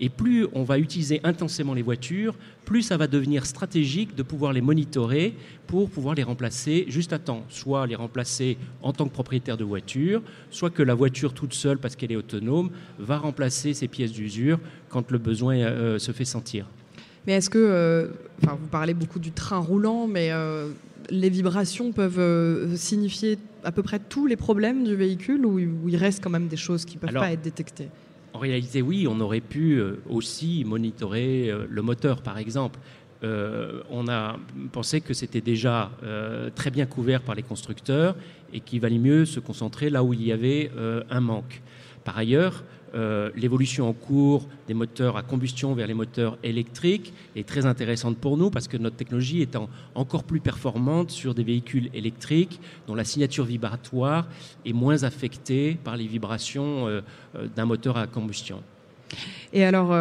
Et 0.00 0.08
plus 0.08 0.46
on 0.52 0.62
va 0.62 0.78
utiliser 0.78 1.20
intensément 1.24 1.74
les 1.74 1.82
voitures, 1.82 2.36
plus 2.64 2.82
ça 2.82 2.96
va 2.96 3.08
devenir 3.08 3.44
stratégique 3.44 4.14
de 4.14 4.22
pouvoir 4.22 4.52
les 4.52 4.60
monitorer 4.60 5.34
pour 5.66 5.90
pouvoir 5.90 6.14
les 6.14 6.22
remplacer 6.22 6.84
juste 6.86 7.12
à 7.12 7.18
temps. 7.18 7.44
Soit 7.48 7.86
les 7.88 7.96
remplacer 7.96 8.56
en 8.80 8.92
tant 8.92 9.06
que 9.06 9.12
propriétaire 9.12 9.56
de 9.56 9.64
voiture, 9.64 10.22
soit 10.50 10.70
que 10.70 10.84
la 10.84 10.94
voiture 10.94 11.34
toute 11.34 11.52
seule, 11.52 11.78
parce 11.78 11.96
qu'elle 11.96 12.12
est 12.12 12.16
autonome, 12.16 12.70
va 13.00 13.18
remplacer 13.18 13.74
ces 13.74 13.88
pièces 13.88 14.12
d'usure 14.12 14.60
quand 14.88 15.10
le 15.10 15.18
besoin 15.18 15.56
euh, 15.56 15.98
se 15.98 16.12
fait 16.12 16.24
sentir. 16.24 16.66
Mais 17.26 17.34
est-ce 17.34 17.50
que, 17.50 17.58
euh, 17.58 18.08
enfin, 18.42 18.56
vous 18.60 18.68
parlez 18.68 18.94
beaucoup 18.94 19.18
du 19.18 19.32
train 19.32 19.58
roulant, 19.58 20.06
mais 20.06 20.30
euh, 20.32 20.68
les 21.10 21.28
vibrations 21.28 21.92
peuvent 21.92 22.18
euh, 22.18 22.76
signifier 22.76 23.38
à 23.64 23.72
peu 23.72 23.82
près 23.82 23.98
tous 23.98 24.26
les 24.26 24.36
problèmes 24.36 24.84
du 24.84 24.94
véhicule 24.94 25.44
ou, 25.44 25.58
il 25.58 25.96
reste 25.96 26.22
quand 26.22 26.30
même 26.30 26.48
des 26.48 26.56
choses 26.56 26.84
qui 26.84 26.96
ne 26.96 27.00
peuvent 27.00 27.12
pas 27.12 27.32
être 27.32 27.42
détectées? 27.42 27.88
En 28.32 28.38
réalité, 28.38 28.82
oui, 28.82 29.06
on 29.08 29.18
aurait 29.20 29.40
pu 29.40 29.82
aussi 30.08 30.64
monitorer 30.64 31.52
le 31.68 31.82
moteur, 31.82 32.22
par 32.22 32.38
exemple. 32.38 32.78
on 33.22 34.06
a 34.08 34.36
pensé 34.70 35.00
que 35.00 35.12
c'était 35.12 35.40
déjà 35.40 35.90
très 36.54 36.70
bien 36.70 36.86
couvert 36.86 37.22
par 37.22 37.34
les 37.34 37.42
constructeurs 37.42 38.14
et 38.52 38.60
qu'il 38.60 38.80
valait 38.80 38.98
mieux 38.98 39.24
se 39.24 39.40
concentrer 39.40 39.90
là 39.90 40.04
où 40.04 40.14
il 40.14 40.22
y 40.22 40.30
avait 40.30 40.70
un 41.10 41.20
manque. 41.20 41.62
Par 42.04 42.16
ailleurs, 42.16 42.62
euh, 42.94 43.30
l'évolution 43.36 43.88
en 43.88 43.92
cours 43.92 44.46
des 44.66 44.74
moteurs 44.74 45.16
à 45.16 45.22
combustion 45.22 45.74
vers 45.74 45.86
les 45.86 45.94
moteurs 45.94 46.38
électriques 46.42 47.12
est 47.36 47.46
très 47.46 47.66
intéressante 47.66 48.16
pour 48.16 48.36
nous 48.36 48.50
parce 48.50 48.68
que 48.68 48.76
notre 48.76 48.96
technologie 48.96 49.42
est 49.42 49.56
encore 49.94 50.24
plus 50.24 50.40
performante 50.40 51.10
sur 51.10 51.34
des 51.34 51.44
véhicules 51.44 51.90
électriques 51.92 52.60
dont 52.86 52.94
la 52.94 53.04
signature 53.04 53.44
vibratoire 53.44 54.26
est 54.64 54.72
moins 54.72 55.02
affectée 55.02 55.78
par 55.84 55.96
les 55.96 56.06
vibrations 56.06 56.88
euh, 56.88 57.00
euh, 57.36 57.46
d'un 57.54 57.66
moteur 57.66 57.96
à 57.96 58.06
combustion. 58.06 58.62
Et 59.54 59.64
alors, 59.64 59.96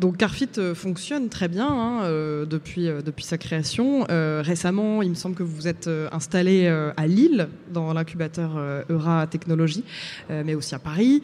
donc 0.00 0.16
Carfit 0.16 0.48
fonctionne 0.74 1.28
très 1.28 1.46
bien 1.46 1.68
hein, 1.68 2.46
depuis, 2.48 2.86
depuis 3.04 3.24
sa 3.24 3.36
création. 3.36 4.06
récemment, 4.08 5.02
il 5.02 5.10
me 5.10 5.14
semble 5.14 5.34
que 5.34 5.42
vous 5.42 5.54
vous 5.54 5.68
êtes 5.68 5.90
installé 6.10 6.66
à 6.66 7.06
Lille, 7.06 7.50
dans 7.70 7.92
l'incubateur 7.92 8.56
Eura 8.88 9.26
Technologies, 9.26 9.84
mais 10.30 10.54
aussi 10.54 10.74
à 10.74 10.78
Paris. 10.78 11.20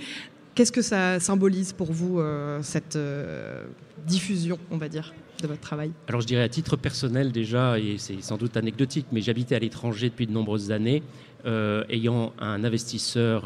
Qu'est-ce 0.55 0.73
que 0.73 0.83
ça 0.83 1.19
symbolise 1.19 1.73
pour 1.73 1.93
vous, 1.93 2.21
euh, 2.21 2.59
cette 2.63 2.97
euh, 2.97 3.65
diffusion, 4.07 4.59
on 4.71 4.77
va 4.77 4.89
dire, 4.89 5.15
de 5.41 5.47
votre 5.47 5.63
travail? 5.63 5.93
Alors 6.09 6.21
je 6.21 6.27
dirais 6.27 6.43
à 6.43 6.49
titre 6.51 6.77
personnel 6.77 7.33
déjà, 7.33 7.79
et 7.79 7.97
c'est 7.97 8.21
sans 8.21 8.37
doute 8.37 8.59
anecdotique, 8.59 9.07
mais 9.13 9.23
j'habitais 9.23 9.55
à 9.55 9.59
l'étranger 9.59 10.11
depuis 10.11 10.27
de 10.27 10.33
nombreuses 10.33 10.71
années, 10.71 11.03
euh, 11.47 11.85
ayant 11.89 12.35
un 12.39 12.65
investisseur 12.65 13.45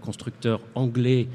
constructeur 0.00 0.60
anglais 0.74 1.28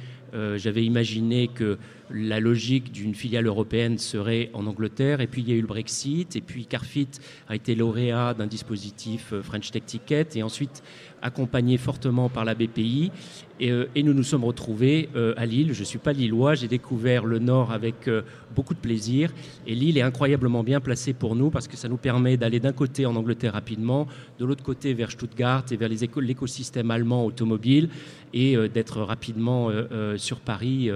j'avais 0.57 0.85
imaginé 0.85 1.47
que 1.47 1.79
la 2.11 2.39
logique 2.39 2.91
d'une 2.91 3.15
filiale 3.15 3.47
européenne 3.47 3.97
serait 3.97 4.51
en 4.53 4.67
Angleterre, 4.67 5.21
et 5.21 5.27
puis 5.27 5.41
il 5.41 5.49
y 5.49 5.53
a 5.53 5.55
eu 5.55 5.61
le 5.61 5.67
Brexit, 5.67 6.35
et 6.35 6.41
puis 6.41 6.67
Carfit 6.67 7.09
a 7.47 7.55
été 7.55 7.73
lauréat 7.73 8.35
d'un 8.35 8.45
dispositif 8.45 9.33
French 9.41 9.71
Tech 9.71 9.83
Ticket, 9.87 10.27
et 10.35 10.43
ensuite 10.43 10.83
accompagné 11.23 11.77
fortement 11.77 12.29
par 12.29 12.45
la 12.45 12.53
BPI. 12.53 13.11
Euh, 13.61 13.85
et, 13.95 14.03
nous 14.03 14.13
nous 14.13 14.23
sommes 14.23 14.45
retrouvés 14.45 15.09
euh, 15.15 15.33
à 15.37 15.45
Lille. 15.45 15.73
Je 15.73 15.81
ne 15.81 15.85
suis 15.85 15.99
pas 15.99 16.13
lillois, 16.13 16.55
j'ai 16.55 16.67
découvert 16.67 17.25
le 17.25 17.39
Nord 17.39 17.71
avec 17.71 18.07
euh, 18.07 18.21
beaucoup 18.55 18.73
de 18.73 18.79
plaisir. 18.79 19.33
Et 19.67 19.75
Lille 19.75 19.97
est 19.97 20.01
incroyablement 20.01 20.63
bien 20.63 20.79
placée 20.79 21.13
pour 21.13 21.35
nous 21.35 21.49
parce 21.49 21.67
que 21.67 21.77
ça 21.77 21.89
nous 21.89 21.97
permet 21.97 22.37
d'aller 22.37 22.59
d'un 22.59 22.71
côté 22.71 23.05
en 23.05 23.15
Angleterre 23.15 23.53
rapidement, 23.53 24.07
de 24.39 24.45
l'autre 24.45 24.63
côté 24.63 24.93
vers 24.93 25.11
Stuttgart 25.11 25.65
et 25.71 25.75
vers 25.75 25.89
l'écosystème 25.89 26.91
allemand 26.91 27.25
automobile 27.25 27.89
et 28.33 28.55
d'être 28.69 29.01
rapidement 29.01 29.69
sur 30.17 30.39
Paris 30.39 30.91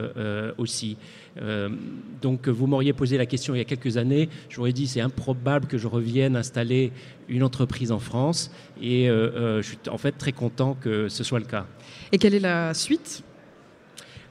aussi. 0.58 0.98
donc 2.22 2.48
vous 2.48 2.68
m'auriez 2.68 2.94
posé 2.94 3.18
la 3.18 3.26
question 3.26 3.56
il 3.56 3.58
y 3.58 3.62
a 3.62 3.66
quelques 3.66 3.98
années, 3.98 4.30
j'aurais 4.50 4.72
dit 4.72 4.86
c'est 4.86 5.02
improbable 5.02 5.66
que 5.66 5.80
je 5.80 5.88
revienne 5.88 6.36
installer 6.36 6.92
une 7.28 7.44
entreprise 7.44 7.92
en 7.92 8.00
France 8.00 8.52
et 8.82 9.08
je 9.08 9.62
suis 9.62 9.78
en 9.90 9.98
fait 9.98 10.12
très 10.12 10.32
content 10.32 10.78
que 10.80 11.10
ce 11.10 11.24
soit 11.24 11.40
le 11.40 11.46
cas. 11.46 11.66
Et 12.12 12.20
quelle 12.20 12.36
est 12.36 12.40
la 12.40 12.53
suite 12.74 13.24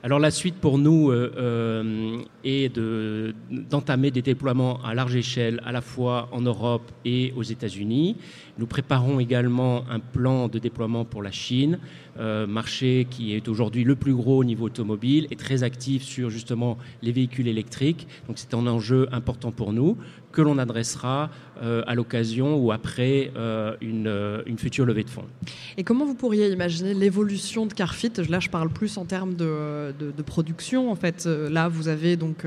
Alors 0.04 0.18
la 0.18 0.32
suite 0.32 0.56
pour 0.56 0.78
nous 0.78 1.12
euh, 1.12 1.32
euh, 1.36 2.22
est 2.42 2.74
de, 2.74 3.36
d'entamer 3.52 4.10
des 4.10 4.22
déploiements 4.22 4.82
à 4.82 4.94
large 4.94 5.14
échelle, 5.14 5.60
à 5.64 5.70
la 5.70 5.80
fois 5.80 6.28
en 6.32 6.40
Europe 6.40 6.90
et 7.04 7.32
aux 7.36 7.44
États-Unis. 7.44 8.16
Nous 8.58 8.66
préparons 8.66 9.18
également 9.18 9.84
un 9.88 9.98
plan 9.98 10.48
de 10.48 10.58
déploiement 10.58 11.04
pour 11.04 11.22
la 11.22 11.30
Chine, 11.30 11.78
euh, 12.18 12.46
marché 12.46 13.06
qui 13.08 13.34
est 13.34 13.48
aujourd'hui 13.48 13.84
le 13.84 13.96
plus 13.96 14.14
gros 14.14 14.38
au 14.38 14.44
niveau 14.44 14.66
automobile 14.66 15.26
et 15.30 15.36
très 15.36 15.62
actif 15.62 16.02
sur 16.02 16.28
justement 16.28 16.76
les 17.00 17.12
véhicules 17.12 17.48
électriques. 17.48 18.06
Donc 18.26 18.36
c'est 18.38 18.52
un 18.52 18.66
enjeu 18.66 19.08
important 19.12 19.52
pour 19.52 19.72
nous 19.72 19.96
que 20.32 20.42
l'on 20.42 20.58
adressera 20.58 21.30
euh, 21.62 21.82
à 21.86 21.94
l'occasion 21.94 22.56
ou 22.56 22.72
après 22.72 23.30
euh, 23.36 23.76
une, 23.80 24.42
une, 24.46 24.58
future 24.58 24.86
levée 24.86 25.04
de 25.04 25.10
fonds. 25.10 25.26
Et 25.76 25.84
comment 25.84 26.06
vous 26.06 26.14
pourriez 26.14 26.50
imaginer 26.50 26.94
l'évolution 26.94 27.66
de 27.66 27.72
Carfit? 27.74 28.12
Là, 28.30 28.40
je 28.40 28.48
parle 28.48 28.70
plus 28.70 28.96
en 28.96 29.04
termes 29.04 29.34
de, 29.34 29.94
de, 29.98 30.10
de, 30.10 30.22
production. 30.22 30.90
En 30.90 30.94
fait, 30.94 31.26
là, 31.26 31.68
vous 31.68 31.88
avez 31.88 32.16
donc 32.16 32.46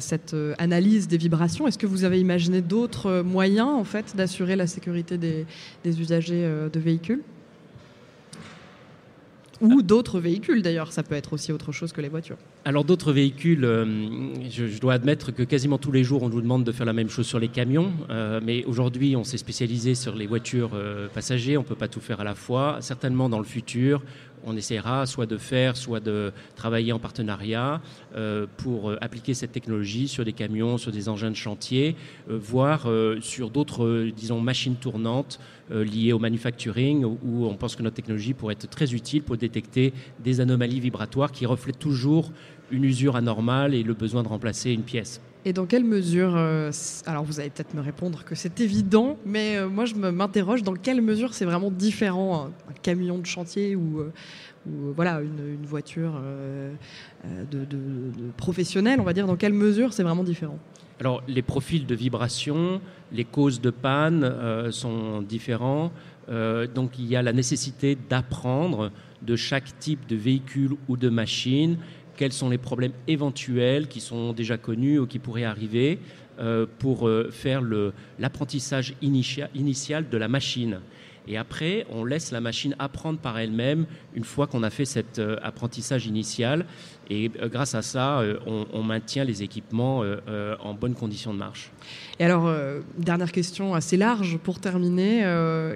cette 0.00 0.34
analyse 0.58 1.06
des 1.06 1.18
vibrations. 1.18 1.68
Est-ce 1.68 1.78
que 1.78 1.86
vous 1.86 2.02
avez 2.02 2.18
imaginé 2.20 2.62
d'autres 2.62 3.22
moyens 3.22 3.68
en 3.68 3.84
fait 3.84 4.16
d'assurer 4.16 4.56
la 4.56 4.66
sécurité 4.66 5.16
des, 5.16 5.39
des 5.84 6.00
usagers 6.00 6.48
de 6.72 6.80
véhicules 6.80 7.22
ou 9.60 9.82
d'autres 9.82 10.20
véhicules 10.20 10.62
d'ailleurs, 10.62 10.92
ça 10.92 11.02
peut 11.02 11.14
être 11.14 11.34
aussi 11.34 11.52
autre 11.52 11.72
chose 11.72 11.92
que 11.92 12.00
les 12.00 12.08
voitures. 12.08 12.38
Alors 12.64 12.84
d'autres 12.84 13.12
véhicules, 13.12 13.64
euh, 13.64 13.84
je, 14.50 14.66
je, 14.66 14.80
dois 14.80 14.94
admettre 14.94 15.32
que 15.32 15.42
quasiment 15.42 15.78
tous 15.78 15.92
les 15.92 16.02
jours 16.02 16.22
on 16.22 16.28
nous 16.28 16.40
demande 16.40 16.64
de 16.64 16.72
faire 16.72 16.86
la 16.86 16.92
même 16.92 17.08
chose 17.08 17.26
sur 17.26 17.38
les 17.38 17.48
camions, 17.48 17.92
euh, 18.08 18.40
mais 18.42 18.64
aujourd'hui 18.64 19.16
on 19.16 19.24
s'est 19.24 19.38
spécialisé 19.38 19.94
sur 19.94 20.14
les 20.14 20.26
voitures 20.26 20.70
euh, 20.74 21.08
passagers, 21.08 21.56
on 21.56 21.62
ne 21.62 21.66
peut 21.66 21.74
pas 21.74 21.88
tout 21.88 22.00
faire 22.00 22.20
à 22.20 22.24
la 22.24 22.34
fois. 22.34 22.78
Certainement 22.80 23.28
dans 23.28 23.38
le 23.38 23.44
futur, 23.44 24.02
on 24.44 24.56
essaiera 24.56 25.06
soit 25.06 25.26
de 25.26 25.36
faire, 25.36 25.76
soit 25.76 26.00
de 26.00 26.32
travailler 26.56 26.92
en 26.92 26.98
partenariat 26.98 27.80
euh, 28.14 28.46
pour 28.56 28.92
appliquer 29.00 29.34
cette 29.34 29.52
technologie 29.52 30.08
sur 30.08 30.24
des 30.24 30.32
camions, 30.32 30.78
sur 30.78 30.92
des 30.92 31.08
engins 31.08 31.30
de 31.30 31.36
chantier, 31.36 31.96
euh, 32.28 32.38
voire 32.40 32.86
euh, 32.86 33.20
sur 33.20 33.50
d'autres, 33.50 34.10
disons, 34.16 34.40
machines 34.40 34.76
tournantes 34.76 35.40
liées 35.70 36.12
au 36.12 36.18
manufacturing, 36.18 37.04
où 37.04 37.46
on 37.46 37.54
pense 37.54 37.76
que 37.76 37.82
notre 37.84 37.94
technologie 37.94 38.34
pourrait 38.34 38.54
être 38.54 38.68
très 38.68 38.92
utile 38.92 39.22
pour 39.22 39.36
détecter 39.36 39.92
des 40.18 40.40
anomalies 40.40 40.80
vibratoires 40.80 41.30
qui 41.30 41.46
reflètent 41.46 41.78
toujours 41.78 42.32
une 42.72 42.82
usure 42.82 43.14
anormale 43.14 43.74
et 43.74 43.84
le 43.84 43.94
besoin 43.94 44.24
de 44.24 44.28
remplacer 44.28 44.72
une 44.72 44.82
pièce. 44.82 45.20
Et 45.46 45.54
dans 45.54 45.64
quelle 45.64 45.84
mesure, 45.84 46.34
euh, 46.36 46.70
alors 47.06 47.24
vous 47.24 47.40
allez 47.40 47.48
peut-être 47.48 47.72
me 47.74 47.80
répondre 47.80 48.24
que 48.24 48.34
c'est 48.34 48.60
évident, 48.60 49.16
mais 49.24 49.56
euh, 49.56 49.68
moi 49.68 49.86
je 49.86 49.94
m'interroge 49.94 50.62
dans 50.62 50.74
quelle 50.74 51.00
mesure 51.00 51.32
c'est 51.32 51.46
vraiment 51.46 51.70
différent 51.70 52.44
un, 52.44 52.70
un, 52.70 52.74
camion 52.82 53.16
de 53.16 53.24
chantier 53.24 53.74
ou, 53.74 54.00
euh, 54.00 54.12
voilà 54.94 55.22
une, 55.22 55.64
voiture 55.64 56.20
professionnelle, 58.36 59.00
on 59.00 59.04
va 59.04 59.14
dire, 59.14 59.26
dans 59.26 59.36
quelle 59.36 59.54
mesure 59.54 59.94
c'est 59.94 60.02
vraiment 60.02 60.24
différent? 60.24 60.58
Alors 61.00 61.22
les 61.26 61.40
profils 61.40 61.86
de 61.86 61.94
vibration, 61.94 62.82
les 63.10 63.24
causes 63.24 63.62
de 63.62 63.70
panne 63.70 64.70
sont 64.70 65.22
différents, 65.22 65.92
donc 66.28 66.98
il 66.98 67.06
y 67.06 67.16
a 67.16 67.22
la 67.22 67.32
nécessité 67.32 67.96
d'apprendre 68.10 68.92
de 69.22 69.36
chaque 69.36 69.78
type 69.78 70.06
de 70.06 70.16
véhicule 70.16 70.72
ou 70.88 70.98
de 70.98 71.08
machine 71.08 71.78
quels 72.20 72.34
sont 72.34 72.50
les 72.50 72.58
problèmes 72.58 72.92
éventuels 73.08 73.88
qui 73.88 73.98
sont 73.98 74.34
déjà 74.34 74.58
connus 74.58 74.98
ou 74.98 75.06
qui 75.06 75.18
pourraient 75.18 75.44
arriver 75.44 75.98
euh, 76.38 76.66
pour 76.78 77.08
euh, 77.08 77.30
faire 77.30 77.62
l'apprentissage 78.18 78.92
initia, 79.00 79.48
initial 79.54 80.06
de 80.06 80.18
la 80.18 80.28
machine. 80.28 80.80
Et 81.30 81.36
après, 81.36 81.86
on 81.90 82.04
laisse 82.04 82.32
la 82.32 82.40
machine 82.40 82.74
apprendre 82.80 83.20
par 83.20 83.38
elle-même 83.38 83.86
une 84.14 84.24
fois 84.24 84.48
qu'on 84.48 84.64
a 84.64 84.70
fait 84.70 84.84
cet 84.84 85.20
euh, 85.20 85.36
apprentissage 85.44 86.06
initial. 86.06 86.66
Et 87.08 87.30
euh, 87.40 87.48
grâce 87.48 87.76
à 87.76 87.82
ça, 87.82 88.18
euh, 88.18 88.38
on, 88.48 88.66
on, 88.72 88.82
maintient 88.82 89.22
les 89.22 89.44
équipements 89.44 90.02
en 90.60 90.74
bonnes 90.74 90.94
conditions 90.94 91.32
de 91.32 91.38
marche. 91.38 91.70
Et 92.18 92.24
alors, 92.24 92.52
dernière 92.98 93.30
question 93.30 93.74
assez 93.74 93.96
large 93.96 94.38
pour 94.38 94.58
terminer. 94.58 95.24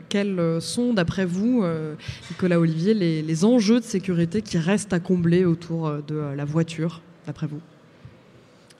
Quels 0.09 0.61
sont, 0.61 0.93
d'après 0.93 1.25
vous, 1.25 1.65
Nicolas 2.31 2.59
Olivier, 2.59 2.95
les, 2.95 3.23
les, 3.23 3.45
enjeux 3.45 3.79
de 3.79 3.85
sécurité 3.85 4.43
qui 4.43 4.59
restent 4.59 4.93
à 4.93 4.99
combler 4.99 5.45
autour 5.45 5.93
de 6.03 6.17
la 6.17 6.45
voiture, 6.45 7.01
d'après 7.27 7.47
vous? 7.47 7.61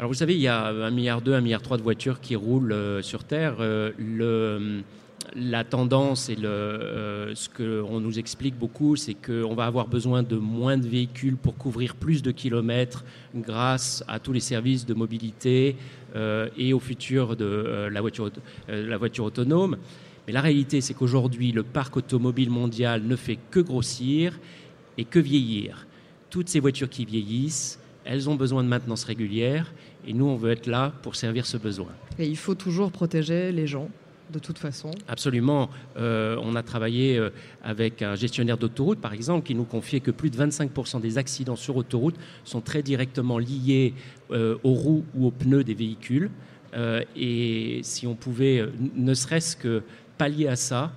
Alors 0.01 0.11
vous 0.11 0.19
savez, 0.19 0.35
il 0.35 0.41
y 0.41 0.49
a 0.49 0.73
1,2 0.73 0.93
milliard, 0.93 1.21
1,3 1.21 1.43
milliard 1.43 1.61
de 1.61 1.83
voitures 1.83 2.21
qui 2.21 2.35
roulent 2.35 2.75
sur 3.03 3.23
Terre. 3.23 3.57
le, 3.61 4.83
la 5.35 5.65
tendance 5.65 6.29
et 6.29 6.37
euh, 6.43 7.35
ce 7.35 7.49
qu'on 7.49 8.01
nous 8.01 8.19
explique 8.19 8.57
beaucoup, 8.59 8.97
c'est 8.97 9.15
qu'on 9.15 9.55
va 9.55 9.67
avoir 9.67 9.89
besoin 9.89 10.23
de 10.23 10.37
moins 10.37 10.77
de 10.77 10.87
véhicules 10.87 11.37
pour 11.37 11.57
couvrir 11.57 11.95
plus 11.97 12.23
de 12.23 12.31
kilomètres 12.31 13.05
grâce 13.35 14.05
à 14.09 14.19
tous 14.19 14.33
les 14.33 14.41
services 14.41 14.87
de 14.87 14.95
mobilité 14.95 15.77
euh, 16.15 16.49
et 16.57 16.73
au 16.73 16.81
futur 16.81 17.37
de 17.37 17.45
euh, 17.45 17.91
la, 17.91 18.01
voiture, 18.01 18.31
la 18.69 18.97
voiture 18.97 19.25
autonome. 19.25 19.77
Mais 20.27 20.33
la 20.33 20.41
réalité, 20.41 20.81
c'est 20.81 20.95
qu'aujourd'hui, 20.95 21.53
le 21.53 21.63
parc 21.63 21.97
automobile 21.97 22.51
mondial 22.51 23.03
ne 23.05 23.17
fait 23.17 23.39
que 23.51 23.61
grossir 23.61 24.39
et 24.97 25.05
que 25.05 25.19
vieillir. 25.19 25.87
Toutes 26.31 26.49
ces 26.49 26.61
voitures 26.61 26.89
qui 26.89 27.05
vieillissent, 27.05 27.79
elles 28.05 28.29
ont 28.29 28.35
besoin 28.35 28.63
de 28.63 28.69
maintenance 28.69 29.05
régulière 29.05 29.73
et 30.07 30.13
nous, 30.13 30.27
on 30.27 30.37
veut 30.37 30.51
être 30.51 30.67
là 30.67 30.93
pour 31.03 31.17
servir 31.17 31.47
ce 31.47 31.57
besoin. 31.57 31.89
Et 32.19 32.27
il 32.27 32.37
faut 32.37 32.55
toujours 32.55 32.93
protéger 32.93 33.53
les 33.53 33.67
gens 33.67 33.89
de 34.35 34.39
toute 34.41 34.59
façon 34.59 34.91
Absolument. 35.09 35.71
Euh, 35.97 36.37
on 36.43 36.57
a 36.57 36.63
travaillé 36.63 37.17
euh, 37.17 37.31
avec 37.63 38.03
un 38.03 38.17
gestionnaire 38.17 38.59
d'autoroute, 38.59 39.01
par 39.01 39.13
exemple, 39.13 39.47
qui 39.47 39.55
nous 39.55 39.65
confiait 39.65 40.01
que 40.01 40.11
plus 40.11 40.31
de 40.31 40.37
25% 40.37 41.01
des 41.01 41.19
accidents 41.19 41.57
sur 41.57 41.77
autoroute 41.77 42.17
sont 42.45 42.61
très 42.61 42.83
directement 42.83 43.39
liés 43.39 43.95
euh, 44.31 44.57
aux 44.65 44.75
roues 44.75 45.05
ou 45.15 45.27
aux 45.27 45.31
pneus 45.31 45.65
des 45.65 45.75
véhicules. 45.75 46.31
Euh, 46.75 47.03
et 47.17 47.81
si 47.83 48.07
on 48.07 48.15
pouvait, 48.15 48.67
ne 48.97 49.15
serait-ce 49.15 49.57
que 49.57 49.83
pallier 50.19 50.49
à 50.49 50.57
ça 50.57 50.93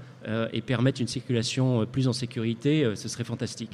et 0.52 0.60
permettre 0.60 1.00
une 1.00 1.08
circulation 1.08 1.86
plus 1.86 2.10
en 2.10 2.12
sécurité, 2.12 2.92
ce 2.96 3.08
serait 3.08 3.24
fantastique. 3.24 3.72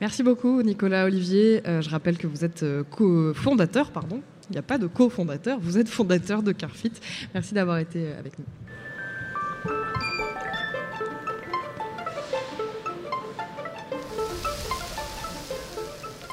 Merci 0.00 0.24
beaucoup, 0.24 0.60
Nicolas 0.60 1.04
Olivier. 1.04 1.62
je 1.64 1.88
rappelle 1.88 2.18
que 2.18 2.26
vous 2.26 2.44
êtes 2.44 2.64
co-fondateur, 2.90 3.92
pardon, 3.92 4.22
il 4.50 4.56
n'y 4.56 4.58
a 4.58 4.62
pas 4.62 4.78
de 4.78 4.86
cofondateur, 4.86 5.58
vous 5.60 5.78
êtes 5.78 5.88
fondateur 5.88 6.42
de 6.42 6.52
Carfit. 6.52 6.92
Merci 7.32 7.54
d'avoir 7.54 7.78
été 7.78 8.12
avec 8.12 8.38
nous. 8.38 8.44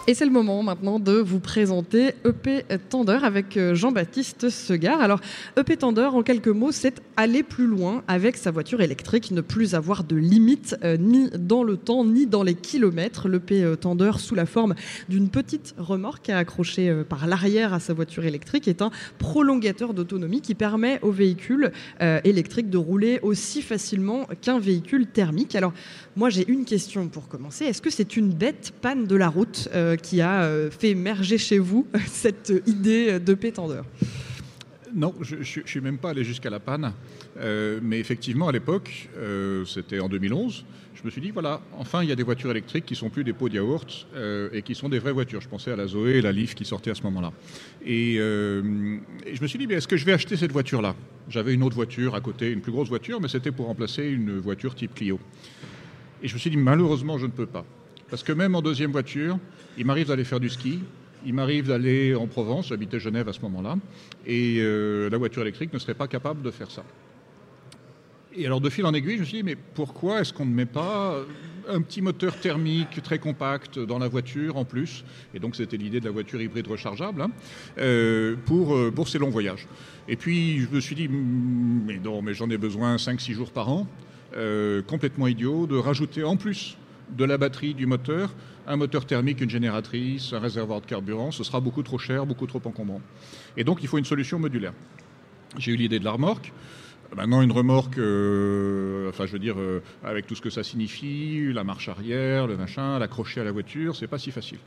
Et 0.10 0.16
c'est 0.16 0.26
le 0.26 0.32
moment 0.32 0.64
maintenant 0.64 0.98
de 1.00 1.12
vous 1.12 1.40
présenter 1.40 2.16
EP 2.26 2.64
Tender 2.90 3.20
avec 3.22 3.60
Jean-Baptiste 3.74 4.50
Segard. 4.50 5.02
Alors, 5.02 5.22
EP 5.56 5.78
Tender, 5.78 6.10
en 6.12 6.24
quelques 6.24 6.48
mots, 6.48 6.72
c'est 6.72 7.00
aller 7.16 7.44
plus 7.44 7.68
loin 7.68 8.02
avec 8.08 8.36
sa 8.36 8.50
voiture 8.50 8.82
électrique, 8.82 9.30
ne 9.30 9.42
plus 9.42 9.76
avoir 9.76 10.04
de 10.04 10.16
limite 10.16 10.76
euh, 10.84 10.98
ni 10.98 11.30
dans 11.38 11.62
le 11.62 11.78
temps 11.78 12.04
ni 12.06 12.26
dans 12.26 12.42
les 12.42 12.56
kilomètres. 12.56 13.30
L'EP 13.30 13.76
Tender, 13.80 14.14
sous 14.18 14.34
la 14.34 14.48
forme 14.48 14.74
d'une 15.10 15.30
petite 15.30 15.76
remorque 15.78 16.30
accrochée 16.30 16.90
euh, 16.90 17.04
par 17.04 17.28
l'arrière 17.28 17.76
à 17.76 17.80
sa 17.80 17.94
voiture 17.94 18.26
électrique, 18.26 18.68
est 18.68 18.82
un 18.82 18.90
prolongateur 19.20 19.94
d'autonomie 19.94 20.42
qui 20.42 20.56
permet 20.56 20.98
au 21.04 21.12
véhicule 21.12 21.72
euh, 22.02 22.20
électrique 22.24 22.72
de 22.72 22.80
rouler 22.80 23.20
aussi 23.22 23.62
facilement 23.62 24.26
qu'un 24.42 24.58
véhicule 24.58 25.06
thermique. 25.06 25.54
Alors, 25.54 25.74
moi, 26.16 26.32
j'ai 26.32 26.50
une 26.50 26.66
question 26.66 27.08
pour 27.10 27.28
commencer. 27.28 27.66
Est-ce 27.66 27.82
que 27.84 27.92
c'est 27.92 28.18
une 28.18 28.30
bête 28.30 28.74
panne 28.82 29.06
de 29.06 29.16
la 29.16 29.30
route 29.30 29.70
euh, 29.76 29.98
qui 30.02 30.22
a 30.22 30.44
euh, 30.44 30.70
fait 30.72 30.90
émerger 30.90 31.38
chez 31.38 31.60
vous 31.60 31.88
cette 32.08 32.54
idée 32.66 33.20
de 33.20 33.34
pétendeur 33.34 33.86
non, 34.96 35.14
je 35.22 35.36
ne 35.36 35.44
suis 35.44 35.82
même 35.82 36.00
pas 36.00 36.10
allé 36.10 36.24
jusqu'à 36.24 36.50
la 36.50 36.60
panne, 36.60 36.94
euh, 37.38 37.80
mais 37.84 38.00
effectivement 38.00 38.48
à 38.48 38.52
l'époque, 38.52 39.08
euh, 39.20 39.64
c'était 39.64 40.00
en 40.00 40.10
2011, 40.10 40.66
je 40.96 41.04
me 41.04 41.12
suis 41.12 41.22
dit 41.22 41.30
voilà, 41.30 41.62
enfin 41.78 42.02
il 42.02 42.10
y 42.10 42.12
a 42.12 42.16
des 42.16 42.24
voitures 42.24 42.50
électriques 42.50 42.88
qui 42.88 42.96
sont 42.96 43.12
plus 43.12 43.24
des 43.24 43.32
pots 43.32 43.50
de 43.50 43.54
yaourt 43.54 44.08
et 44.52 44.64
qui 44.64 44.74
sont 44.74 44.90
des 44.90 44.98
vraies 44.98 45.12
voitures. 45.12 45.42
Je 45.42 45.48
pensais 45.48 45.72
à 45.72 45.76
la 45.76 45.86
Zoé 45.86 46.14
et 46.14 46.22
la 46.22 46.32
Leaf 46.32 46.56
qui 46.56 46.66
sortaient 46.66 46.90
à 46.90 46.96
ce 46.96 47.04
moment-là. 47.04 47.32
Et, 47.86 48.16
je 48.16 49.42
me 49.42 49.48
suis 49.48 49.60
dit 49.60 49.72
est-ce 49.72 49.88
que 49.88 49.96
je 49.96 50.06
vais 50.06 50.14
acheter 50.14 50.36
cette 50.38 50.52
voiture-là? 50.52 50.96
J'avais 51.30 51.54
une 51.54 51.62
autre 51.62 51.76
voiture 51.76 52.16
à 52.16 52.22
côté, 52.22 52.52
une 52.52 52.62
plus 52.62 52.72
grosse 52.72 52.90
voiture, 52.90 53.22
mais 53.22 53.28
c'était 53.28 53.52
pour 53.52 53.68
remplacer 53.68 54.08
une 54.08 54.40
voiture 54.40 54.74
type 54.74 54.96
Clio. 54.96 55.20
Et 56.24 56.28
je 56.28 56.34
me 56.34 56.40
suis 56.40 56.50
dit 56.50 56.58
malheureusement 56.58 57.20
je 57.20 57.28
ne 57.28 57.32
peux 57.32 57.46
pas. 57.46 57.64
Parce 58.10 58.24
que 58.24 58.32
même 58.32 58.56
en 58.56 58.62
deuxième 58.62 58.92
voiture, 58.92 59.38
il 59.78 59.86
m'arrive 59.86 60.08
d'aller 60.08 60.24
faire 60.24 60.40
du 60.40 60.50
ski, 60.50 60.80
il 61.26 61.34
m'arrive 61.34 61.68
d'aller 61.68 62.16
en 62.16 62.28
Provence, 62.28 62.70
j'habitais 62.70 63.00
Genève 63.00 63.28
à 63.30 63.34
ce 63.34 63.42
moment-là, 63.42 63.78
et 64.26 64.58
euh, 64.60 65.10
la 65.10 65.18
voiture 65.18 65.42
électrique 65.42 65.74
ne 65.74 65.80
serait 65.80 65.94
pas 65.94 66.08
capable 66.08 66.42
de 66.42 66.52
faire 66.52 66.72
ça. 66.72 66.84
Et 68.36 68.46
alors 68.46 68.62
de 68.62 68.70
fil 68.70 68.86
en 68.86 68.94
aiguille, 68.94 69.16
je 69.16 69.22
me 69.22 69.26
suis 69.26 69.38
dit, 69.38 69.44
mais 69.44 69.56
pourquoi 69.56 70.22
est-ce 70.22 70.32
qu'on 70.34 70.46
ne 70.46 70.54
met 70.54 70.66
pas 70.66 71.18
un 71.68 71.82
petit 71.82 72.02
moteur 72.02 72.36
thermique 72.40 73.02
très 73.04 73.20
compact 73.20 73.80
dans 73.80 74.00
la 74.00 74.08
voiture 74.08 74.56
en 74.58 74.66
plus? 74.66 75.04
Et 75.34 75.40
donc 75.40 75.56
c'était 75.56 75.78
l'idée 75.78 76.00
de 76.00 76.06
la 76.06 76.12
voiture 76.12 76.42
hybride 76.42 76.68
rechargeable 76.68 77.22
hein, 77.22 77.32
euh, 77.80 78.36
pour, 78.46 78.78
pour 78.96 79.08
ces 79.08 79.18
longs 79.18 79.30
voyages. 79.30 79.68
Et 80.08 80.16
puis 80.16 80.60
je 80.60 80.70
me 80.70 80.80
suis 80.80 80.96
dit, 80.96 81.08
mais 81.10 81.98
non, 81.98 82.22
mais 82.22 82.34
j'en 82.34 82.50
ai 82.50 82.58
besoin 82.58 82.96
5-6 82.96 83.34
jours 83.34 83.52
par 83.52 83.70
an, 83.70 83.88
euh, 84.36 84.84
complètement 84.84 85.28
idiot, 85.28 85.66
de 85.66 85.76
rajouter 85.76 86.24
en 86.24 86.38
plus 86.38 86.78
de 87.16 87.26
la 87.26 87.38
batterie, 87.38 87.74
du 87.74 87.86
moteur, 87.86 88.34
un 88.68 88.76
moteur 88.76 89.06
thermique, 89.06 89.42
une 89.42 89.50
génératrice, 89.50 90.34
un 90.34 90.40
réservoir 90.40 90.82
de 90.82 90.86
carburant, 90.86 91.32
ce 91.32 91.44
sera 91.44 91.60
beaucoup 91.60 91.84
trop 91.84 91.98
cher, 91.98 92.26
beaucoup 92.26 92.48
trop 92.48 92.62
encombrant. 92.66 93.02
Et 93.58 93.64
donc 93.64 93.82
il 93.82 93.88
faut 93.88 93.98
une 93.98 94.06
solution 94.06 94.40
modulaire. 94.40 94.74
J'ai 95.58 95.72
eu 95.72 95.76
l'idée 95.76 96.00
de 96.00 96.06
la 96.06 96.12
remorque. 96.12 96.52
Maintenant, 97.16 97.42
une 97.42 97.52
remorque, 97.52 97.98
euh, 97.98 99.10
enfin, 99.10 99.26
je 99.26 99.32
veux 99.32 99.40
dire, 99.40 99.56
euh, 99.58 99.82
avec 100.04 100.28
tout 100.28 100.36
ce 100.36 100.42
que 100.42 100.52
ça 100.52 100.62
signifie, 100.62 101.52
la 101.52 101.64
marche 101.64 101.90
arrière, 101.90 102.46
le 102.46 102.56
machin, 102.56 103.00
l'accrocher 103.00 103.42
à 103.42 103.44
la 103.44 103.52
voiture, 103.52 103.96
c'est 103.96 104.08
pas 104.08 104.20
si 104.20 104.30
facile. 104.30 104.60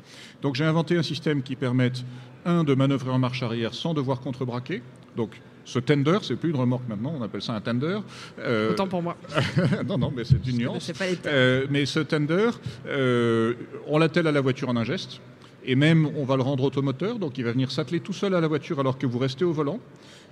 Donc, 0.42 0.56
j'ai 0.56 0.64
inventé 0.64 0.96
un 0.96 1.04
système 1.04 1.42
qui 1.42 1.54
permette, 1.54 2.04
un, 2.44 2.64
de 2.64 2.74
manœuvrer 2.74 3.10
en 3.10 3.20
marche 3.20 3.44
arrière 3.44 3.74
sans 3.74 3.94
devoir 3.94 4.20
contrebraquer. 4.20 4.82
Donc, 5.16 5.40
ce 5.64 5.78
tender, 5.78 6.18
c'est 6.22 6.36
plus 6.36 6.50
une 6.50 6.56
remorque 6.56 6.88
maintenant, 6.88 7.14
on 7.18 7.22
appelle 7.22 7.42
ça 7.42 7.54
un 7.54 7.60
tender. 7.60 7.98
Euh, 8.38 8.72
Autant 8.72 8.88
pour 8.88 9.02
moi. 9.02 9.16
non, 9.86 9.98
non, 9.98 10.12
mais 10.14 10.24
c'est 10.24 10.44
une 10.46 10.58
nuance. 10.58 10.90
Pas 10.92 11.06
les 11.06 11.18
euh, 11.26 11.66
mais 11.70 11.86
ce 11.86 12.00
tender, 12.00 12.50
euh, 12.86 13.54
on 13.86 13.98
l'attelle 13.98 14.26
à 14.26 14.32
la 14.32 14.40
voiture 14.40 14.68
en 14.68 14.76
un 14.76 14.84
geste. 14.84 15.20
Et 15.64 15.76
même, 15.76 16.10
on 16.16 16.24
va 16.24 16.36
le 16.36 16.42
rendre 16.42 16.64
automoteur, 16.64 17.18
donc 17.18 17.38
il 17.38 17.44
va 17.44 17.52
venir 17.52 17.70
s'atteler 17.70 18.00
tout 18.00 18.12
seul 18.12 18.34
à 18.34 18.40
la 18.40 18.48
voiture 18.48 18.80
alors 18.80 18.98
que 18.98 19.06
vous 19.06 19.18
restez 19.18 19.44
au 19.44 19.52
volant. 19.52 19.78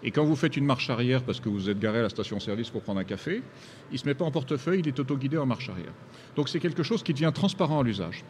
Et 0.03 0.11
quand 0.11 0.25
vous 0.25 0.37
faites 0.37 0.57
une 0.57 0.65
marche 0.65 0.89
arrière 0.89 1.23
parce 1.23 1.41
que 1.41 1.49
vous 1.49 1.69
êtes 1.69 1.79
garé 1.79 1.99
à 1.99 2.03
la 2.03 2.09
station-service 2.09 2.71
pour 2.71 2.81
prendre 2.81 3.01
un 3.01 3.05
café, 3.05 3.43
il 3.91 3.95
ne 3.95 3.99
se 3.99 4.07
met 4.07 4.15
pas 4.15 4.25
en 4.25 4.31
portefeuille, 4.31 4.81
il 4.81 4.89
est 4.89 4.99
autoguidé 4.99 5.37
en 5.37 5.45
marche 5.45 5.69
arrière. 5.69 5.93
Donc 6.37 6.49
c'est 6.49 6.61
quelque 6.61 6.83
chose 6.83 7.03
qui 7.03 7.13
devient 7.13 7.33
transparent 7.35 7.81
à 7.81 7.83
l'usage. 7.83 8.25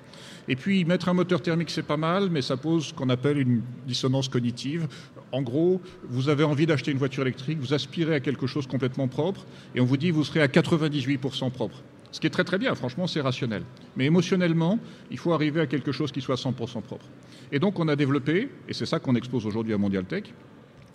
Et 0.48 0.56
puis 0.56 0.84
mettre 0.84 1.08
un 1.08 1.14
moteur 1.14 1.40
thermique, 1.42 1.70
c'est 1.70 1.84
pas 1.84 1.96
mal, 1.96 2.28
mais 2.28 2.42
ça 2.42 2.56
pose 2.56 2.86
ce 2.86 2.94
qu'on 2.94 3.08
appelle 3.08 3.38
une 3.38 3.62
dissonance 3.86 4.28
cognitive. 4.28 4.88
En 5.30 5.42
gros, 5.42 5.80
vous 6.08 6.28
avez 6.28 6.42
envie 6.42 6.66
d'acheter 6.66 6.90
une 6.90 6.98
voiture 6.98 7.22
électrique, 7.22 7.58
vous 7.60 7.72
aspirez 7.72 8.16
à 8.16 8.20
quelque 8.20 8.48
chose 8.48 8.66
complètement 8.66 9.06
propre, 9.06 9.46
et 9.76 9.80
on 9.80 9.84
vous 9.84 9.96
dit 9.96 10.10
vous 10.10 10.24
serez 10.24 10.42
à 10.42 10.48
98% 10.48 11.50
propre. 11.52 11.82
Ce 12.10 12.18
qui 12.18 12.26
est 12.26 12.30
très 12.30 12.42
très 12.42 12.58
bien, 12.58 12.74
franchement, 12.74 13.06
c'est 13.06 13.20
rationnel. 13.20 13.62
Mais 13.96 14.06
émotionnellement, 14.06 14.80
il 15.12 15.18
faut 15.18 15.32
arriver 15.32 15.60
à 15.60 15.66
quelque 15.66 15.92
chose 15.92 16.10
qui 16.10 16.20
soit 16.20 16.34
100% 16.34 16.82
propre. 16.82 17.06
Et 17.52 17.60
donc 17.60 17.78
on 17.78 17.86
a 17.86 17.94
développé, 17.94 18.48
et 18.68 18.72
c'est 18.72 18.86
ça 18.86 18.98
qu'on 18.98 19.14
expose 19.14 19.46
aujourd'hui 19.46 19.74
à 19.74 19.78
Mondial 19.78 20.04
Tech, 20.04 20.24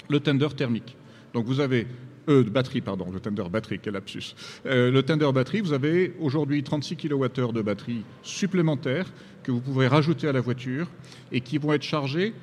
le 0.10 0.20
tender 0.20 0.48
thermique. 0.56 0.96
Donc 1.34 1.46
vous 1.46 1.60
avez 1.60 1.88
euh, 2.28 2.44
batterie, 2.44 2.82
pardon, 2.82 3.12
le 3.12 3.20
tender 3.20 3.44
batterie, 3.52 3.80
quel 3.82 3.94
lapsus. 3.94 4.36
Euh, 4.66 4.92
le 4.92 5.04
tender 5.04 5.32
batterie, 5.32 5.62
vous 5.62 5.74
avez 5.74 6.16
aujourd'hui 6.20 6.64
36 6.64 6.96
kWh 6.96 7.54
de 7.54 7.62
batterie 7.62 8.04
supplémentaire 8.24 9.06
que 9.44 9.52
vous 9.52 9.62
pouvez 9.62 9.88
rajouter 9.88 10.28
à 10.28 10.32
la 10.32 10.42
voiture 10.42 10.88
et 11.32 11.42
qui 11.42 11.58
vont 11.58 11.74
être 11.74 11.84
chargés 11.84 12.34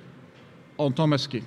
en 0.78 0.90
temps 0.90 1.06
masqué. 1.06 1.42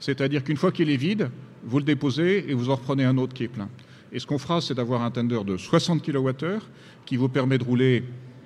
C'est-à-dire 0.00 0.42
qu'une 0.42 0.56
fois 0.56 0.72
qu'il 0.72 0.90
est 0.90 0.96
vide, 0.96 1.30
vous 1.64 1.78
le 1.78 1.84
déposez 1.84 2.50
et 2.50 2.54
vous 2.54 2.70
en 2.70 2.76
reprenez 2.76 3.04
un 3.04 3.18
autre 3.18 3.34
qui 3.34 3.44
est 3.44 3.48
plein. 3.48 3.68
Et 4.12 4.18
ce 4.18 4.26
qu'on 4.26 4.38
fera, 4.38 4.60
c'est 4.60 4.74
d'avoir 4.74 5.02
un 5.02 5.10
tender 5.10 5.42
de 5.44 5.56
60 5.56 6.02
kWh 6.02 6.58
qui 7.04 7.16
vous 7.16 7.28
permet 7.28 7.58
de 7.58 7.64
rouler 7.64 8.04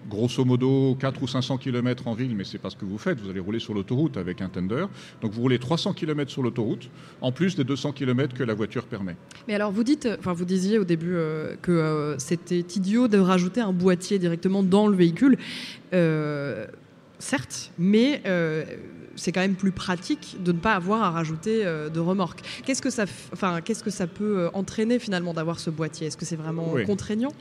grosso 0.09 0.45
modo 0.45 0.97
4 0.99 1.23
ou 1.23 1.27
500 1.27 1.59
km 1.59 2.09
en 2.09 2.15
ville, 2.15 2.35
mais 2.35 2.45
c'est 2.45 2.59
pas 2.59 2.71
ce 2.71 2.77
que 2.77 2.85
vous 2.85 2.99
faites. 2.99 3.21
Vous 3.21 3.31
allez 3.31 3.41
rouler 3.41 3.59
sur 3.59 3.75
l'autoroute 3.75 4.17
avec 4.17 4.41
un 4.41 4.49
tender. 4.49 4.87
Donc 5.21 5.33
vous 5.33 5.43
roulez 5.43 5.59
300 5.59 5.93
km 5.93 6.31
sur 6.31 6.43
l'autoroute, 6.43 6.91
en 7.21 7.33
plus 7.33 7.57
des 7.57 7.65
200 7.65 7.93
km 7.93 8.35
que 8.35 8.43
la 8.43 8.55
voiture 8.55 8.85
permet. 8.85 9.17
Mais 9.49 9.55
alors 9.55 9.73
vous 9.73 9.85
dites, 9.85 10.09
enfin 10.19 10.33
vous 10.33 10.45
disiez 10.45 10.79
au 10.79 10.85
début 10.85 11.15
euh, 11.15 11.55
que 11.63 11.73
euh, 11.73 12.19
c'était 12.19 12.61
idiot 12.61 13.09
de 13.09 13.19
rajouter 13.19 13.61
un 13.61 13.73
boîtier 13.73 14.19
directement 14.19 14.63
dans 14.63 14.87
le 14.87 14.97
véhicule. 14.97 15.37
Euh, 15.93 16.67
certes, 17.19 17.73
mais 17.79 18.23
c'est 19.17 19.33
quand 19.33 19.41
même 19.41 19.57
plus 19.57 19.73
pratique 19.73 20.37
de 20.43 20.53
ne 20.53 20.59
pas 20.59 20.75
avoir 20.75 21.03
à 21.03 21.11
rajouter 21.11 21.63
de 21.65 22.01
remorque. 22.01 22.41
Qu'est-ce 22.65 22.81
que 22.81 22.89
ça, 22.89 23.05
enfin, 23.33 23.61
qu'est-ce 23.61 23.85
que 23.85 23.91
ça 23.91 24.07
peut 24.07 24.49
entraîner 24.55 24.99
finalement 24.99 25.35
d'avoir 25.35 25.59
ce 25.61 25.69
boîtier? 25.69 26.07
Est-ce 26.07 26.17
que 26.17 26.25
c'est 26.25 26.37
vraiment 26.37 26.73
Oui. 26.73 26.85
contraignant? 26.87 27.33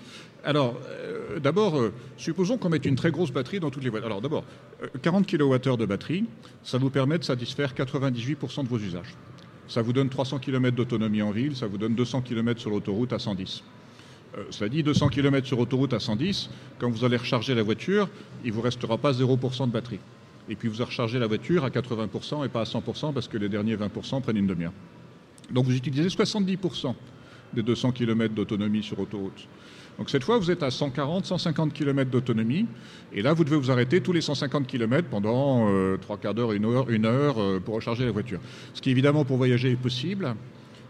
Alors, 0.43 0.79
euh, 0.87 1.39
d'abord, 1.39 1.77
euh, 1.77 1.93
supposons 2.17 2.57
qu'on 2.57 2.69
mette 2.69 2.85
une 2.85 2.95
très 2.95 3.11
grosse 3.11 3.31
batterie 3.31 3.59
dans 3.59 3.69
toutes 3.69 3.83
les 3.83 3.89
voitures. 3.89 4.07
Alors, 4.07 4.21
d'abord, 4.21 4.45
euh, 4.83 4.87
40 5.01 5.27
kWh 5.27 5.77
de 5.77 5.85
batterie, 5.85 6.25
ça 6.63 6.77
vous 6.77 6.89
permet 6.89 7.17
de 7.17 7.23
satisfaire 7.23 7.73
98% 7.73 8.63
de 8.63 8.69
vos 8.69 8.79
usages. 8.79 9.15
Ça 9.67 9.81
vous 9.81 9.93
donne 9.93 10.09
300 10.09 10.39
km 10.39 10.75
d'autonomie 10.75 11.21
en 11.21 11.31
ville, 11.31 11.55
ça 11.55 11.67
vous 11.67 11.77
donne 11.77 11.93
200 11.93 12.21
km 12.21 12.59
sur 12.59 12.71
l'autoroute 12.71 13.13
à 13.13 13.19
110. 13.19 13.63
Euh, 14.37 14.43
cela 14.49 14.69
dit, 14.69 14.81
200 14.81 15.09
km 15.09 15.45
sur 15.45 15.59
autoroute 15.59 15.93
à 15.93 15.99
110, 15.99 16.49
quand 16.79 16.89
vous 16.89 17.03
allez 17.03 17.17
recharger 17.17 17.53
la 17.53 17.63
voiture, 17.63 18.07
il 18.43 18.49
ne 18.51 18.55
vous 18.55 18.61
restera 18.61 18.97
pas 18.97 19.11
0% 19.11 19.67
de 19.67 19.71
batterie. 19.71 19.99
Et 20.49 20.55
puis 20.55 20.67
vous 20.67 20.83
rechargez 20.83 21.19
la 21.19 21.27
voiture 21.27 21.63
à 21.63 21.69
80% 21.69 22.45
et 22.45 22.49
pas 22.49 22.61
à 22.61 22.63
100% 22.63 23.13
parce 23.13 23.27
que 23.27 23.37
les 23.37 23.49
derniers 23.49 23.75
20% 23.75 24.21
prennent 24.21 24.37
une 24.37 24.47
demi-heure. 24.47 24.73
Donc 25.51 25.65
vous 25.65 25.75
utilisez 25.75 26.07
70% 26.07 26.95
des 27.53 27.63
200 27.63 27.91
km 27.91 28.33
d'autonomie 28.33 28.83
sur 28.83 28.99
autoroute. 28.99 29.47
Donc 29.97 30.09
cette 30.09 30.23
fois, 30.23 30.37
vous 30.37 30.49
êtes 30.49 30.63
à 30.63 30.71
140, 30.71 31.25
150 31.25 31.73
km 31.73 32.09
d'autonomie, 32.09 32.65
et 33.11 33.21
là, 33.21 33.33
vous 33.33 33.43
devez 33.43 33.57
vous 33.57 33.69
arrêter 33.69 33.99
tous 33.99 34.13
les 34.13 34.21
150 34.21 34.65
km 34.65 35.09
pendant 35.09 35.67
euh, 35.69 35.97
trois 35.97 36.17
quarts 36.17 36.33
d'heure, 36.33 36.53
une 36.53 36.63
heure, 36.65 36.89
une 36.89 37.05
heure 37.05 37.41
euh, 37.41 37.59
pour 37.59 37.75
recharger 37.75 38.05
la 38.05 38.11
voiture. 38.11 38.39
Ce 38.73 38.81
qui, 38.81 38.91
évidemment, 38.91 39.25
pour 39.25 39.35
voyager 39.35 39.71
est 39.71 39.75
possible. 39.75 40.35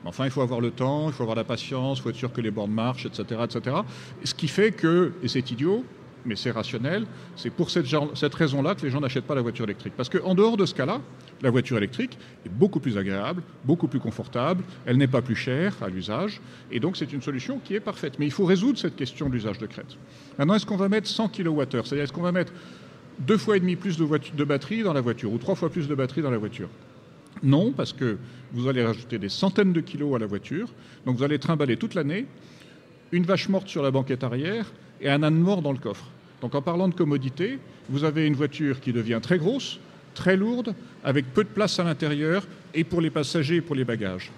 Enfin, 0.06 0.26
il 0.26 0.32
faut 0.32 0.42
avoir 0.42 0.62
le 0.62 0.70
temps, 0.70 1.08
il 1.08 1.14
faut 1.14 1.24
avoir 1.24 1.36
la 1.36 1.44
patience, 1.44 1.98
il 1.98 2.02
faut 2.04 2.10
être 2.12 2.16
sûr 2.16 2.32
que 2.32 2.40
les 2.40 2.52
bornes 2.52 2.72
marchent, 2.72 3.08
etc., 3.08 3.42
etc. 3.44 3.78
Ce 4.24 4.34
qui 4.34 4.48
fait 4.48 4.72
que, 4.72 5.12
et 5.24 5.28
c'est 5.28 5.52
idiot, 5.52 5.84
mais 6.26 6.36
c'est 6.36 6.52
rationnel, 6.52 7.06
c'est 7.36 7.50
pour 7.50 7.70
cette, 7.70 8.36
raison-là 8.36 8.76
que 8.76 8.82
les 8.82 8.90
gens 8.90 9.02
n'achètent 9.02 9.26
pas 9.26 9.36
la 9.36 9.42
voiture 9.42 9.66
électrique. 9.66 9.94
Parce 9.96 10.10
qu'en 10.10 10.36
dehors 10.36 10.58
de 10.58 10.66
ce 10.66 10.74
cas-là, 10.74 11.02
la 11.42 11.50
voiture 11.50 11.78
électrique 11.78 12.18
est 12.46 12.50
beaucoup 12.50 12.80
plus 12.80 12.98
agréable, 12.98 13.42
beaucoup 13.66 13.88
plus 13.88 14.00
confortable, 14.00 14.64
elle 14.86 14.98
n'est 14.98 15.08
pas 15.08 15.22
plus 15.22 15.36
chère 15.36 15.76
à 15.82 15.90
l'usage, 15.90 16.42
et 16.72 16.80
donc 16.80 16.98
c'est 16.98 17.12
une 17.14 17.22
solution 17.22 17.60
qui 17.64 17.76
est 17.76 17.80
parfaite. 17.80 18.20
Mais 18.20 18.26
il 18.26 18.32
faut 18.32 18.46
résoudre 18.46 18.78
cette 18.78 18.96
question 18.96 19.30
de 19.30 19.34
l'usage 19.34 19.58
de 19.58 19.66
crête. 19.66 19.98
Maintenant, 20.38 20.56
est-ce 20.56 20.66
qu'on 20.66 20.78
va 20.78 20.90
mettre 20.90 21.08
100 21.08 21.30
kWh 21.30 21.64
C'est-à-dire, 21.70 22.04
est-ce 22.04 22.14
qu'on 22.14 22.22
va 22.22 22.32
mettre 22.32 22.54
deux 23.20 23.38
fois 23.38 23.58
et 23.58 23.60
demi 23.60 23.76
plus 23.76 23.98
de, 23.98 24.06
de 24.06 24.44
batterie 24.44 24.84
dans 24.84 24.94
la 24.94 25.02
voiture, 25.02 25.32
ou 25.32 25.38
trois 25.38 25.56
fois 25.56 25.70
plus 25.70 25.88
de 25.88 25.96
batterie 25.96 26.22
dans 26.22 26.32
la 26.32 26.38
voiture? 26.38 26.70
Non, 27.44 27.72
parce 27.72 27.94
que 27.94 28.18
vous 28.52 28.68
allez 28.68 28.84
rajouter 28.84 29.18
des 29.18 29.30
centaines 29.30 29.72
de 29.72 29.82
kilos 29.82 30.16
à 30.16 30.20
la 30.20 30.26
voiture, 30.26 30.70
donc 31.06 31.18
vous 31.18 31.24
allez 31.24 31.40
trimballer 31.40 31.78
toute 31.78 31.94
l'année 31.94 32.26
une 33.12 33.24
vache 33.24 33.50
morte 33.50 33.68
sur 33.68 33.82
la 33.82 33.92
banquette 33.92 34.24
arrière 34.24 34.72
et 35.02 35.10
un 35.10 35.24
âne 35.24 35.36
mort 35.36 35.62
dans 35.62 35.72
le 35.72 35.78
coffre. 35.78 36.06
Donc 36.42 36.56
en 36.56 36.62
parlant 36.62 36.88
de 36.88 36.94
commodité, 36.94 37.60
vous 37.90 38.04
avez 38.04 38.26
une 38.26 38.36
voiture 38.36 38.80
qui 38.80 38.94
devient 38.94 39.20
très 39.22 39.38
grosse, 39.38 39.80
très 40.14 40.38
lourde, 40.38 40.74
avec 41.04 41.34
peu 41.34 41.44
de 41.44 41.50
place 41.50 41.80
à 41.80 41.84
l'intérieur, 41.84 42.46
et 42.74 42.84
pour 42.84 43.02
les 43.02 43.10
passagers 43.10 43.58
et 43.58 43.62
pour 43.62 43.76
les 43.76 43.84
bagages. 43.84 44.32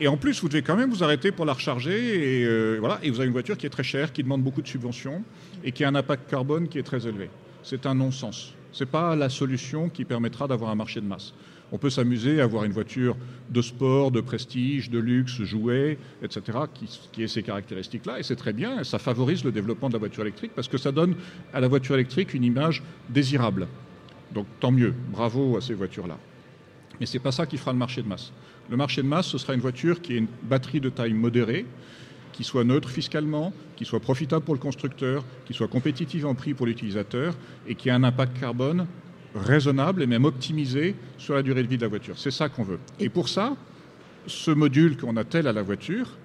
Et 0.00 0.08
en 0.08 0.16
plus, 0.16 0.40
vous 0.40 0.48
devez 0.48 0.62
quand 0.62 0.76
même 0.76 0.90
vous 0.90 1.02
arrêter 1.02 1.32
pour 1.32 1.44
la 1.44 1.52
recharger, 1.52 2.40
et, 2.40 2.44
euh, 2.44 2.76
voilà, 2.78 2.98
et 3.02 3.10
vous 3.10 3.18
avez 3.18 3.26
une 3.26 3.32
voiture 3.32 3.56
qui 3.56 3.66
est 3.66 3.70
très 3.70 3.82
chère, 3.82 4.12
qui 4.12 4.22
demande 4.22 4.42
beaucoup 4.42 4.62
de 4.62 4.68
subventions, 4.68 5.22
et 5.64 5.72
qui 5.72 5.84
a 5.84 5.88
un 5.88 5.94
impact 5.94 6.30
carbone 6.30 6.68
qui 6.68 6.78
est 6.78 6.84
très 6.84 7.06
élevé. 7.06 7.30
C'est 7.62 7.84
un 7.86 7.94
non-sens. 7.94 8.54
Ce 8.72 8.84
n'est 8.84 8.90
pas 8.90 9.16
la 9.16 9.28
solution 9.28 9.88
qui 9.88 10.04
permettra 10.04 10.46
d'avoir 10.46 10.70
un 10.70 10.76
marché 10.76 11.00
de 11.00 11.06
masse. 11.06 11.32
On 11.70 11.78
peut 11.78 11.90
s'amuser 11.90 12.40
à 12.40 12.44
avoir 12.44 12.64
une 12.64 12.72
voiture 12.72 13.16
de 13.50 13.60
sport, 13.60 14.10
de 14.10 14.20
prestige, 14.20 14.90
de 14.90 14.98
luxe, 14.98 15.42
jouet, 15.42 15.98
etc., 16.22 16.58
qui, 16.72 16.86
qui 17.12 17.22
ait 17.22 17.28
ces 17.28 17.42
caractéristiques-là, 17.42 18.18
et 18.18 18.22
c'est 18.22 18.36
très 18.36 18.52
bien, 18.52 18.84
ça 18.84 18.98
favorise 18.98 19.44
le 19.44 19.52
développement 19.52 19.88
de 19.88 19.94
la 19.94 19.98
voiture 19.98 20.22
électrique, 20.22 20.52
parce 20.54 20.68
que 20.68 20.78
ça 20.78 20.92
donne 20.92 21.14
à 21.52 21.60
la 21.60 21.68
voiture 21.68 21.94
électrique 21.94 22.34
une 22.34 22.44
image 22.44 22.82
désirable. 23.08 23.68
Donc 24.32 24.46
tant 24.60 24.70
mieux, 24.70 24.94
bravo 25.10 25.56
à 25.56 25.60
ces 25.60 25.74
voitures-là. 25.74 26.18
Mais 27.00 27.06
ce 27.06 27.14
n'est 27.14 27.22
pas 27.22 27.32
ça 27.32 27.46
qui 27.46 27.56
fera 27.56 27.72
le 27.72 27.78
marché 27.78 28.02
de 28.02 28.08
masse. 28.08 28.32
Le 28.70 28.76
marché 28.76 29.02
de 29.02 29.06
masse, 29.06 29.26
ce 29.26 29.38
sera 29.38 29.54
une 29.54 29.60
voiture 29.60 30.00
qui 30.00 30.14
ait 30.14 30.18
une 30.18 30.28
batterie 30.42 30.80
de 30.80 30.88
taille 30.88 31.14
modérée, 31.14 31.64
qui 32.32 32.44
soit 32.44 32.64
neutre 32.64 32.90
fiscalement, 32.90 33.52
qui 33.76 33.84
soit 33.84 34.00
profitable 34.00 34.44
pour 34.44 34.54
le 34.54 34.60
constructeur, 34.60 35.24
qui 35.46 35.54
soit 35.54 35.68
compétitive 35.68 36.26
en 36.26 36.34
prix 36.34 36.54
pour 36.54 36.66
l'utilisateur 36.66 37.34
et 37.66 37.74
qui 37.74 37.88
ait 37.88 37.92
un 37.92 38.04
impact 38.04 38.38
carbone 38.38 38.86
raisonnable 39.34 40.02
et 40.02 40.06
même 40.06 40.24
optimisé 40.24 40.94
sur 41.18 41.34
la 41.34 41.42
durée 41.42 41.62
de 41.62 41.68
vie 41.68 41.76
de 41.76 41.82
la 41.82 41.88
voiture. 41.88 42.18
C'est 42.18 42.30
ça 42.30 42.48
qu'on 42.48 42.64
veut. 42.64 42.78
Et 42.98 43.08
pour 43.08 43.28
ça, 43.28 43.56
ce 44.26 44.50
module 44.50 44.96
qu'on 44.96 45.16
attelle 45.16 45.46
à 45.46 45.52
la 45.52 45.62
voiture, 45.62 46.16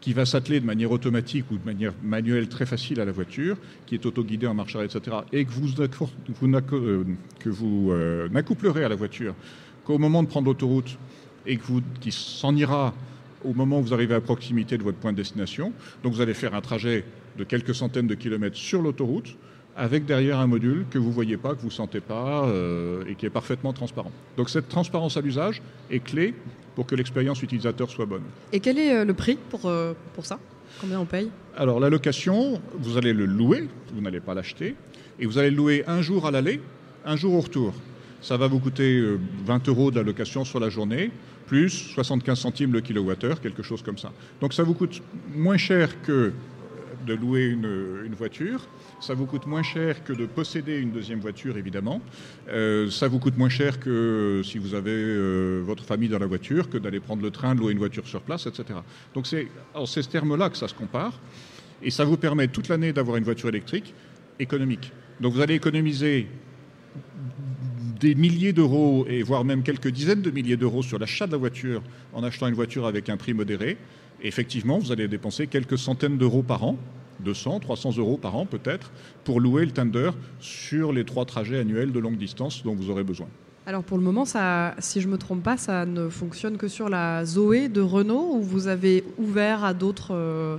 qui 0.00 0.12
va 0.12 0.24
s'atteler 0.24 0.60
de 0.60 0.66
manière 0.66 0.92
automatique 0.92 1.50
ou 1.50 1.58
de 1.58 1.64
manière 1.64 1.92
manuelle 2.02 2.48
très 2.48 2.66
facile 2.66 3.00
à 3.00 3.04
la 3.04 3.12
voiture, 3.12 3.56
qui 3.86 3.94
est 3.96 4.06
autoguidé 4.06 4.46
en 4.46 4.54
marche 4.54 4.76
arrière, 4.76 4.90
etc., 4.94 5.16
et 5.32 5.44
que 5.44 5.50
vous, 5.50 5.80
euh, 5.80 7.04
que 7.40 7.48
vous 7.48 7.90
euh, 7.90 8.28
n'accouplerez 8.28 8.84
à 8.84 8.88
la 8.88 8.94
voiture 8.94 9.34
qu'au 9.84 9.98
moment 9.98 10.22
de 10.22 10.28
prendre 10.28 10.46
l'autoroute 10.46 10.98
et 11.46 11.56
que 11.56 11.64
vous, 11.64 11.80
qui 12.00 12.12
s'en 12.12 12.54
ira 12.54 12.94
au 13.44 13.54
moment 13.54 13.80
où 13.80 13.82
vous 13.82 13.94
arrivez 13.94 14.14
à 14.14 14.20
proximité 14.20 14.78
de 14.78 14.82
votre 14.82 14.98
point 14.98 15.12
de 15.12 15.16
destination. 15.16 15.72
Donc 16.02 16.12
vous 16.12 16.20
allez 16.20 16.34
faire 16.34 16.54
un 16.54 16.60
trajet 16.60 17.04
de 17.38 17.44
quelques 17.44 17.74
centaines 17.74 18.06
de 18.06 18.14
kilomètres 18.14 18.56
sur 18.56 18.82
l'autoroute 18.82 19.36
avec 19.78 20.04
derrière 20.04 20.38
un 20.40 20.48
module 20.48 20.84
que 20.90 20.98
vous 20.98 21.08
ne 21.08 21.14
voyez 21.14 21.36
pas, 21.36 21.54
que 21.54 21.60
vous 21.60 21.68
ne 21.68 21.72
sentez 21.72 22.00
pas 22.00 22.44
euh, 22.46 23.04
et 23.08 23.14
qui 23.14 23.24
est 23.26 23.30
parfaitement 23.30 23.72
transparent. 23.72 24.10
Donc 24.36 24.50
cette 24.50 24.68
transparence 24.68 25.16
à 25.16 25.20
l'usage 25.20 25.62
est 25.90 26.00
clé 26.00 26.34
pour 26.74 26.84
que 26.84 26.96
l'expérience 26.96 27.42
utilisateur 27.42 27.88
soit 27.88 28.04
bonne. 28.04 28.24
Et 28.52 28.60
quel 28.60 28.78
est 28.78 28.92
euh, 28.92 29.04
le 29.04 29.14
prix 29.14 29.38
pour, 29.50 29.66
euh, 29.66 29.94
pour 30.14 30.26
ça? 30.26 30.38
Combien 30.80 31.00
on 31.00 31.04
paye? 31.04 31.30
Alors 31.56 31.78
la 31.78 31.90
location, 31.90 32.60
vous 32.74 32.98
allez 32.98 33.12
le 33.12 33.24
louer, 33.24 33.68
vous 33.94 34.00
n'allez 34.00 34.20
pas 34.20 34.34
l'acheter, 34.34 34.74
et 35.20 35.26
vous 35.26 35.38
allez 35.38 35.50
le 35.50 35.56
louer 35.56 35.84
un 35.86 36.02
jour 36.02 36.26
à 36.26 36.32
l'aller, 36.32 36.60
un 37.06 37.16
jour 37.16 37.34
au 37.34 37.40
retour. 37.40 37.72
Ça 38.20 38.36
va 38.36 38.48
vous 38.48 38.58
coûter 38.58 38.98
euh, 38.98 39.18
20 39.46 39.68
euros 39.68 39.90
de 39.92 39.96
la 39.96 40.02
location 40.02 40.44
sur 40.44 40.58
la 40.58 40.70
journée, 40.70 41.12
plus 41.46 41.70
75 41.70 42.38
centimes 42.38 42.72
le 42.72 42.80
kilowattheure, 42.80 43.40
quelque 43.40 43.62
chose 43.62 43.82
comme 43.82 43.98
ça. 43.98 44.12
Donc 44.40 44.52
ça 44.52 44.64
vous 44.64 44.74
coûte 44.74 45.00
moins 45.34 45.56
cher 45.56 46.02
que 46.02 46.32
de 47.08 47.14
louer 47.14 47.46
une, 47.46 48.14
voiture. 48.14 48.68
Ça 49.00 49.14
vous 49.14 49.26
coûte 49.26 49.46
moins 49.46 49.62
cher 49.62 50.04
que 50.04 50.12
de 50.12 50.26
posséder 50.26 50.78
une 50.78 50.90
deuxième 50.90 51.20
voiture, 51.20 51.56
évidemment. 51.56 52.00
Euh, 52.48 52.90
ça 52.90 53.08
vous 53.08 53.18
coûte 53.18 53.36
moins 53.36 53.48
cher 53.48 53.80
que 53.80 54.42
si 54.44 54.58
vous 54.58 54.74
avez 54.74 54.92
euh, 54.92 55.62
votre 55.64 55.84
famille 55.84 56.08
dans 56.08 56.18
la 56.18 56.26
voiture, 56.26 56.68
que 56.68 56.78
d'aller 56.78 57.00
prendre 57.00 57.22
le 57.22 57.30
train, 57.30 57.54
de 57.54 57.60
louer 57.60 57.72
une 57.72 57.78
voiture 57.78 58.06
sur 58.06 58.22
place, 58.22 58.46
etc. 58.46 58.80
Donc 59.14 59.26
c'est 59.26 59.48
en 59.74 59.86
ces 59.86 60.04
termes-là 60.04 60.50
que 60.50 60.56
ça 60.56 60.68
se 60.68 60.74
compare. 60.74 61.18
Et 61.82 61.90
ça 61.90 62.04
vous 62.04 62.16
permet 62.16 62.48
toute 62.48 62.68
l'année 62.68 62.92
d'avoir 62.92 63.16
une 63.16 63.24
voiture 63.24 63.48
électrique 63.48 63.94
économique. 64.38 64.92
Donc 65.20 65.32
vous 65.32 65.40
allez 65.40 65.54
économiser 65.54 66.28
des 68.00 68.14
milliers 68.14 68.52
d'euros 68.52 69.06
et 69.08 69.22
voire 69.22 69.44
même 69.44 69.62
quelques 69.62 69.88
dizaines 69.88 70.22
de 70.22 70.30
milliers 70.30 70.56
d'euros 70.56 70.82
sur 70.82 70.98
l'achat 70.98 71.26
de 71.26 71.32
la 71.32 71.38
voiture 71.38 71.82
en 72.12 72.22
achetant 72.22 72.46
une 72.46 72.54
voiture 72.54 72.86
avec 72.86 73.08
un 73.08 73.16
prix 73.16 73.34
modéré. 73.34 73.76
Et 74.22 74.28
effectivement, 74.28 74.78
vous 74.78 74.92
allez 74.92 75.08
dépenser 75.08 75.46
quelques 75.46 75.78
centaines 75.78 76.18
d'euros 76.18 76.42
par 76.42 76.64
an, 76.64 76.76
200, 77.20 77.60
300 77.60 77.96
euros 77.98 78.16
par 78.16 78.36
an 78.36 78.46
peut-être, 78.46 78.90
pour 79.24 79.40
louer 79.40 79.64
le 79.64 79.72
Tender 79.72 80.10
sur 80.40 80.92
les 80.92 81.04
trois 81.04 81.24
trajets 81.24 81.58
annuels 81.58 81.92
de 81.92 81.98
longue 81.98 82.18
distance 82.18 82.62
dont 82.64 82.74
vous 82.74 82.90
aurez 82.90 83.04
besoin. 83.04 83.28
Alors 83.66 83.84
pour 83.84 83.98
le 83.98 84.04
moment, 84.04 84.24
ça, 84.24 84.74
si 84.78 85.00
je 85.00 85.08
ne 85.08 85.12
me 85.12 85.18
trompe 85.18 85.42
pas, 85.42 85.58
ça 85.58 85.84
ne 85.84 86.08
fonctionne 86.08 86.56
que 86.56 86.68
sur 86.68 86.88
la 86.88 87.24
Zoé 87.26 87.68
de 87.68 87.82
Renault 87.82 88.30
ou 88.36 88.40
vous 88.40 88.66
avez 88.66 89.04
ouvert 89.18 89.62
à 89.62 89.74
d'autres... 89.74 90.14
Euh, 90.14 90.56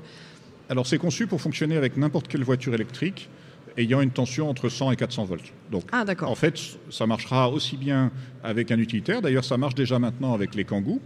Alors 0.70 0.86
c'est 0.86 1.00
conçu 1.00 1.26
pour 1.26 1.42
fonctionner 1.42 1.76
avec 1.76 1.98
n'importe 1.98 2.28
quelle 2.28 2.44
voiture 2.44 2.76
électrique 2.76 3.30
ayant 3.80 4.02
une 4.02 4.12
tension 4.12 4.50
entre 4.50 4.70
100 4.70 4.92
et 4.92 4.96
400 4.98 5.24
volts. 5.24 5.54
Donc, 5.72 5.84
ah, 5.92 6.04
en 6.24 6.36
fait, 6.36 6.60
ça 6.90 7.08
marchera 7.08 7.50
aussi 7.50 7.78
bien 7.78 8.12
avec 8.44 8.72
un 8.72 8.78
utilitaire. 8.78 9.22
D'ailleurs, 9.22 9.46
ça 9.46 9.58
marche 9.58 9.76
déjà 9.76 10.00
maintenant 10.00 10.34
avec 10.34 10.54
les 10.54 10.66
Kangoo. 10.66 11.02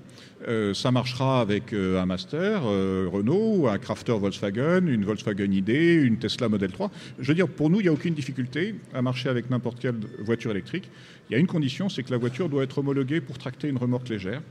Euh, 0.48 0.74
ça 0.74 0.92
marchera 0.92 1.40
avec 1.40 1.72
euh, 1.72 2.02
un 2.02 2.06
Master 2.06 2.64
euh, 2.66 3.08
Renault, 3.12 3.68
un 3.68 3.78
Crafter 3.78 4.14
Volkswagen, 4.14 4.88
une 4.88 5.06
Volkswagen 5.06 5.52
ID, 5.52 5.70
une 5.70 6.18
Tesla 6.18 6.50
Model 6.50 6.72
3. 6.72 6.92
Je 7.20 7.28
veux 7.28 7.36
dire, 7.36 7.48
pour 7.48 7.70
nous, 7.70 7.80
il 7.80 7.84
n'y 7.84 7.90
a 7.90 7.94
aucune 7.94 8.16
difficulté 8.16 8.76
à 8.94 9.02
marcher 9.02 9.30
avec 9.30 9.50
n'importe 9.50 9.80
quelle 9.80 9.96
voiture 10.20 10.52
électrique. 10.52 10.90
Il 11.30 11.34
y 11.34 11.36
a 11.36 11.40
une 11.40 11.48
condition, 11.48 11.90
c'est 11.90 12.04
que 12.04 12.12
la 12.12 12.18
voiture 12.18 12.50
doit 12.50 12.64
être 12.64 12.80
homologuée 12.80 13.22
pour 13.22 13.38
tracter 13.38 13.70
une 13.70 13.78
remorque 13.78 14.10
légère. 14.10 14.42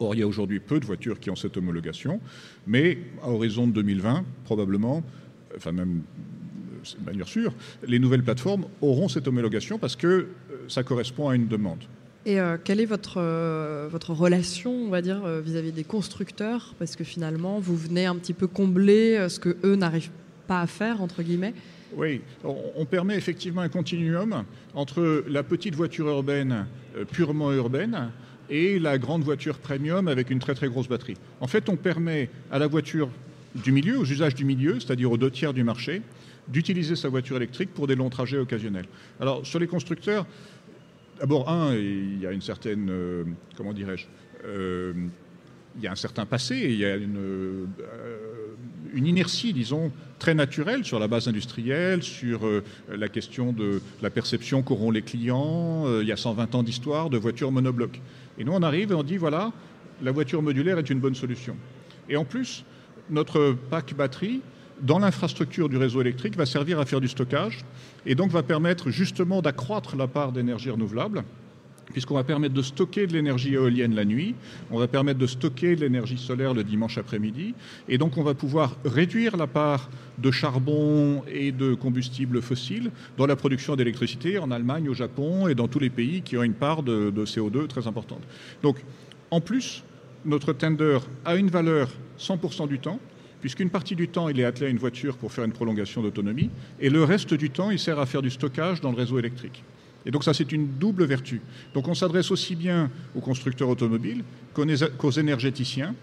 Or, 0.00 0.14
il 0.14 0.20
y 0.20 0.22
a 0.22 0.26
aujourd'hui 0.26 0.58
peu 0.58 0.80
de 0.80 0.86
voitures 0.86 1.20
qui 1.20 1.30
ont 1.30 1.36
cette 1.36 1.56
homologation, 1.56 2.20
mais 2.66 2.98
à 3.22 3.30
horizon 3.30 3.68
de 3.68 3.72
2020, 3.72 4.24
probablement, 4.44 5.04
enfin 5.56 5.70
même 5.70 6.02
de 6.98 7.04
manière 7.04 7.28
sûre, 7.28 7.52
les 7.86 7.98
nouvelles 7.98 8.22
plateformes 8.22 8.66
auront 8.80 9.08
cette 9.08 9.26
homologation 9.28 9.78
parce 9.78 9.96
que 9.96 10.06
euh, 10.06 10.26
ça 10.68 10.82
correspond 10.82 11.28
à 11.28 11.34
une 11.34 11.48
demande. 11.48 11.82
Et 12.26 12.40
euh, 12.40 12.56
quelle 12.62 12.80
est 12.80 12.86
votre, 12.86 13.16
euh, 13.18 13.88
votre 13.90 14.12
relation, 14.12 14.72
on 14.72 14.88
va 14.88 15.02
dire, 15.02 15.26
vis-à-vis 15.44 15.72
des 15.72 15.84
constructeurs? 15.84 16.74
Parce 16.78 16.96
que 16.96 17.04
finalement, 17.04 17.58
vous 17.58 17.76
venez 17.76 18.06
un 18.06 18.16
petit 18.16 18.32
peu 18.32 18.46
combler 18.46 19.28
ce 19.28 19.38
que 19.38 19.56
eux 19.64 19.76
n'arrivent 19.76 20.10
pas 20.46 20.60
à 20.60 20.66
faire, 20.66 21.02
entre 21.02 21.22
guillemets. 21.22 21.54
Oui, 21.96 22.22
on, 22.42 22.84
permet 22.86 23.14
effectivement 23.14 23.60
un 23.60 23.68
continuum 23.68 24.44
entre 24.74 25.24
la 25.28 25.44
petite 25.44 25.76
voiture 25.76 26.08
urbaine, 26.08 26.66
purement 27.12 27.52
urbaine, 27.52 28.10
et 28.50 28.78
la 28.78 28.98
grande 28.98 29.22
voiture 29.22 29.58
premium 29.58 30.08
avec 30.08 30.30
une 30.30 30.38
très 30.38 30.54
très 30.54 30.68
grosse 30.68 30.88
batterie. 30.88 31.16
En 31.40 31.46
fait, 31.46 31.68
on 31.68 31.76
permet 31.76 32.30
à 32.50 32.58
la 32.58 32.66
voiture 32.66 33.10
du 33.54 33.72
milieu, 33.72 33.98
aux 33.98 34.04
usages 34.04 34.34
du 34.34 34.44
milieu, 34.44 34.80
c'est-à-dire 34.80 35.10
aux 35.10 35.16
deux 35.16 35.30
tiers 35.30 35.54
du 35.54 35.64
marché, 35.64 36.02
d'utiliser 36.48 36.96
sa 36.96 37.08
voiture 37.08 37.36
électrique 37.36 37.72
pour 37.72 37.86
des 37.86 37.94
longs 37.94 38.10
trajets 38.10 38.38
occasionnels. 38.38 38.86
Alors, 39.20 39.46
sur 39.46 39.58
les 39.58 39.66
constructeurs, 39.66 40.26
d'abord, 41.18 41.48
un, 41.48 41.74
il 41.74 42.20
y 42.20 42.26
a 42.26 42.32
une 42.32 42.40
certaine, 42.40 42.88
euh, 42.90 43.24
comment 43.56 43.72
dirais-je, 43.72 44.06
euh, 44.44 44.92
il 45.76 45.82
y 45.82 45.86
a 45.88 45.92
un 45.92 45.96
certain 45.96 46.24
passé, 46.24 46.56
il 46.56 46.76
y 46.76 46.84
a 46.84 46.94
une, 46.96 47.18
euh, 47.18 47.66
une, 48.92 49.06
inertie, 49.06 49.52
disons, 49.52 49.90
très 50.18 50.34
naturelle 50.34 50.84
sur 50.84 51.00
la 51.00 51.08
base 51.08 51.26
industrielle, 51.26 52.02
sur 52.02 52.42
la 52.88 53.08
question 53.08 53.52
de 53.52 53.80
la 54.00 54.10
perception 54.10 54.62
qu'auront 54.62 54.92
les 54.92 55.02
clients. 55.02 55.84
il 56.00 56.06
y 56.06 56.12
a 56.12 56.16
120 56.16 56.54
ans 56.54 56.62
d'histoire 56.62 57.10
de 57.10 57.18
voitures 57.18 57.50
monoblocs. 57.50 58.00
Et 58.38 58.44
nous, 58.44 58.52
on 58.52 58.62
arrive 58.62 58.92
et 58.92 58.94
on 58.94 59.02
dit, 59.02 59.16
voilà, 59.16 59.52
la 60.00 60.12
voiture 60.12 60.42
modulaire 60.42 60.78
est 60.78 60.88
une 60.90 61.00
bonne 61.00 61.16
solution. 61.16 61.56
Et 62.08 62.16
en 62.16 62.24
plus, 62.24 62.64
notre 63.10 63.56
pack 63.68 63.94
batterie 63.94 64.42
dans 64.80 64.98
l'infrastructure 64.98 65.68
du 65.68 65.76
réseau 65.76 66.00
électrique 66.00 66.36
va 66.36 66.46
servir 66.46 66.80
à 66.80 66.86
faire 66.86 67.00
du 67.00 67.08
stockage 67.08 67.60
et 68.06 68.14
donc 68.14 68.30
va 68.30 68.42
permettre 68.42 68.90
justement 68.90 69.42
d'accroître 69.42 69.96
la 69.96 70.06
part 70.06 70.32
d'énergie 70.32 70.70
renouvelable 70.70 71.24
puisqu'on 71.92 72.14
va 72.14 72.24
permettre 72.24 72.54
de 72.54 72.62
stocker 72.62 73.06
de 73.06 73.12
l'énergie 73.12 73.54
éolienne 73.54 73.94
la 73.94 74.04
nuit, 74.04 74.34
on 74.70 74.78
va 74.78 74.88
permettre 74.88 75.18
de 75.18 75.26
stocker 75.26 75.76
de 75.76 75.82
l'énergie 75.82 76.18
solaire 76.18 76.54
le 76.54 76.64
dimanche 76.64 76.98
après-midi, 76.98 77.54
et 77.88 77.98
donc 77.98 78.16
on 78.16 78.22
va 78.22 78.34
pouvoir 78.34 78.76
réduire 78.84 79.36
la 79.36 79.46
part 79.46 79.90
de 80.18 80.30
charbon 80.30 81.22
et 81.30 81.52
de 81.52 81.74
combustibles 81.74 82.40
fossiles 82.42 82.90
dans 83.16 83.26
la 83.26 83.36
production 83.36 83.76
d'électricité 83.76 84.38
en 84.38 84.50
Allemagne, 84.50 84.88
au 84.88 84.94
Japon 84.94 85.48
et 85.48 85.54
dans 85.54 85.68
tous 85.68 85.78
les 85.78 85.90
pays 85.90 86.22
qui 86.22 86.36
ont 86.36 86.42
une 86.42 86.54
part 86.54 86.82
de, 86.82 87.10
de 87.10 87.26
CO2 87.26 87.66
très 87.66 87.86
importante. 87.86 88.22
Donc, 88.62 88.78
en 89.30 89.40
plus, 89.40 89.84
notre 90.24 90.52
tender 90.52 90.98
a 91.24 91.36
une 91.36 91.48
valeur 91.48 91.90
100% 92.18 92.68
du 92.68 92.78
temps, 92.78 92.98
puisqu'une 93.44 93.68
partie 93.68 93.94
du 93.94 94.08
temps, 94.08 94.30
il 94.30 94.40
est 94.40 94.44
attelé 94.46 94.68
à 94.68 94.68
une 94.70 94.78
voiture 94.78 95.18
pour 95.18 95.30
faire 95.30 95.44
une 95.44 95.52
prolongation 95.52 96.00
d'autonomie, 96.00 96.48
et 96.80 96.88
le 96.88 97.04
reste 97.04 97.34
du 97.34 97.50
temps, 97.50 97.70
il 97.70 97.78
sert 97.78 97.98
à 97.98 98.06
faire 98.06 98.22
du 98.22 98.30
stockage 98.30 98.80
dans 98.80 98.90
le 98.90 98.96
réseau 98.96 99.18
électrique. 99.18 99.62
Et 100.06 100.10
donc 100.10 100.24
ça, 100.24 100.32
c'est 100.32 100.50
une 100.50 100.78
double 100.78 101.04
vertu. 101.04 101.42
Donc 101.74 101.86
on 101.86 101.92
s'adresse 101.92 102.30
aussi 102.30 102.56
bien 102.56 102.90
aux 103.14 103.20
constructeurs 103.20 103.68
automobiles 103.68 104.24
qu'aux 104.54 105.10
énergéticiens, 105.10 105.94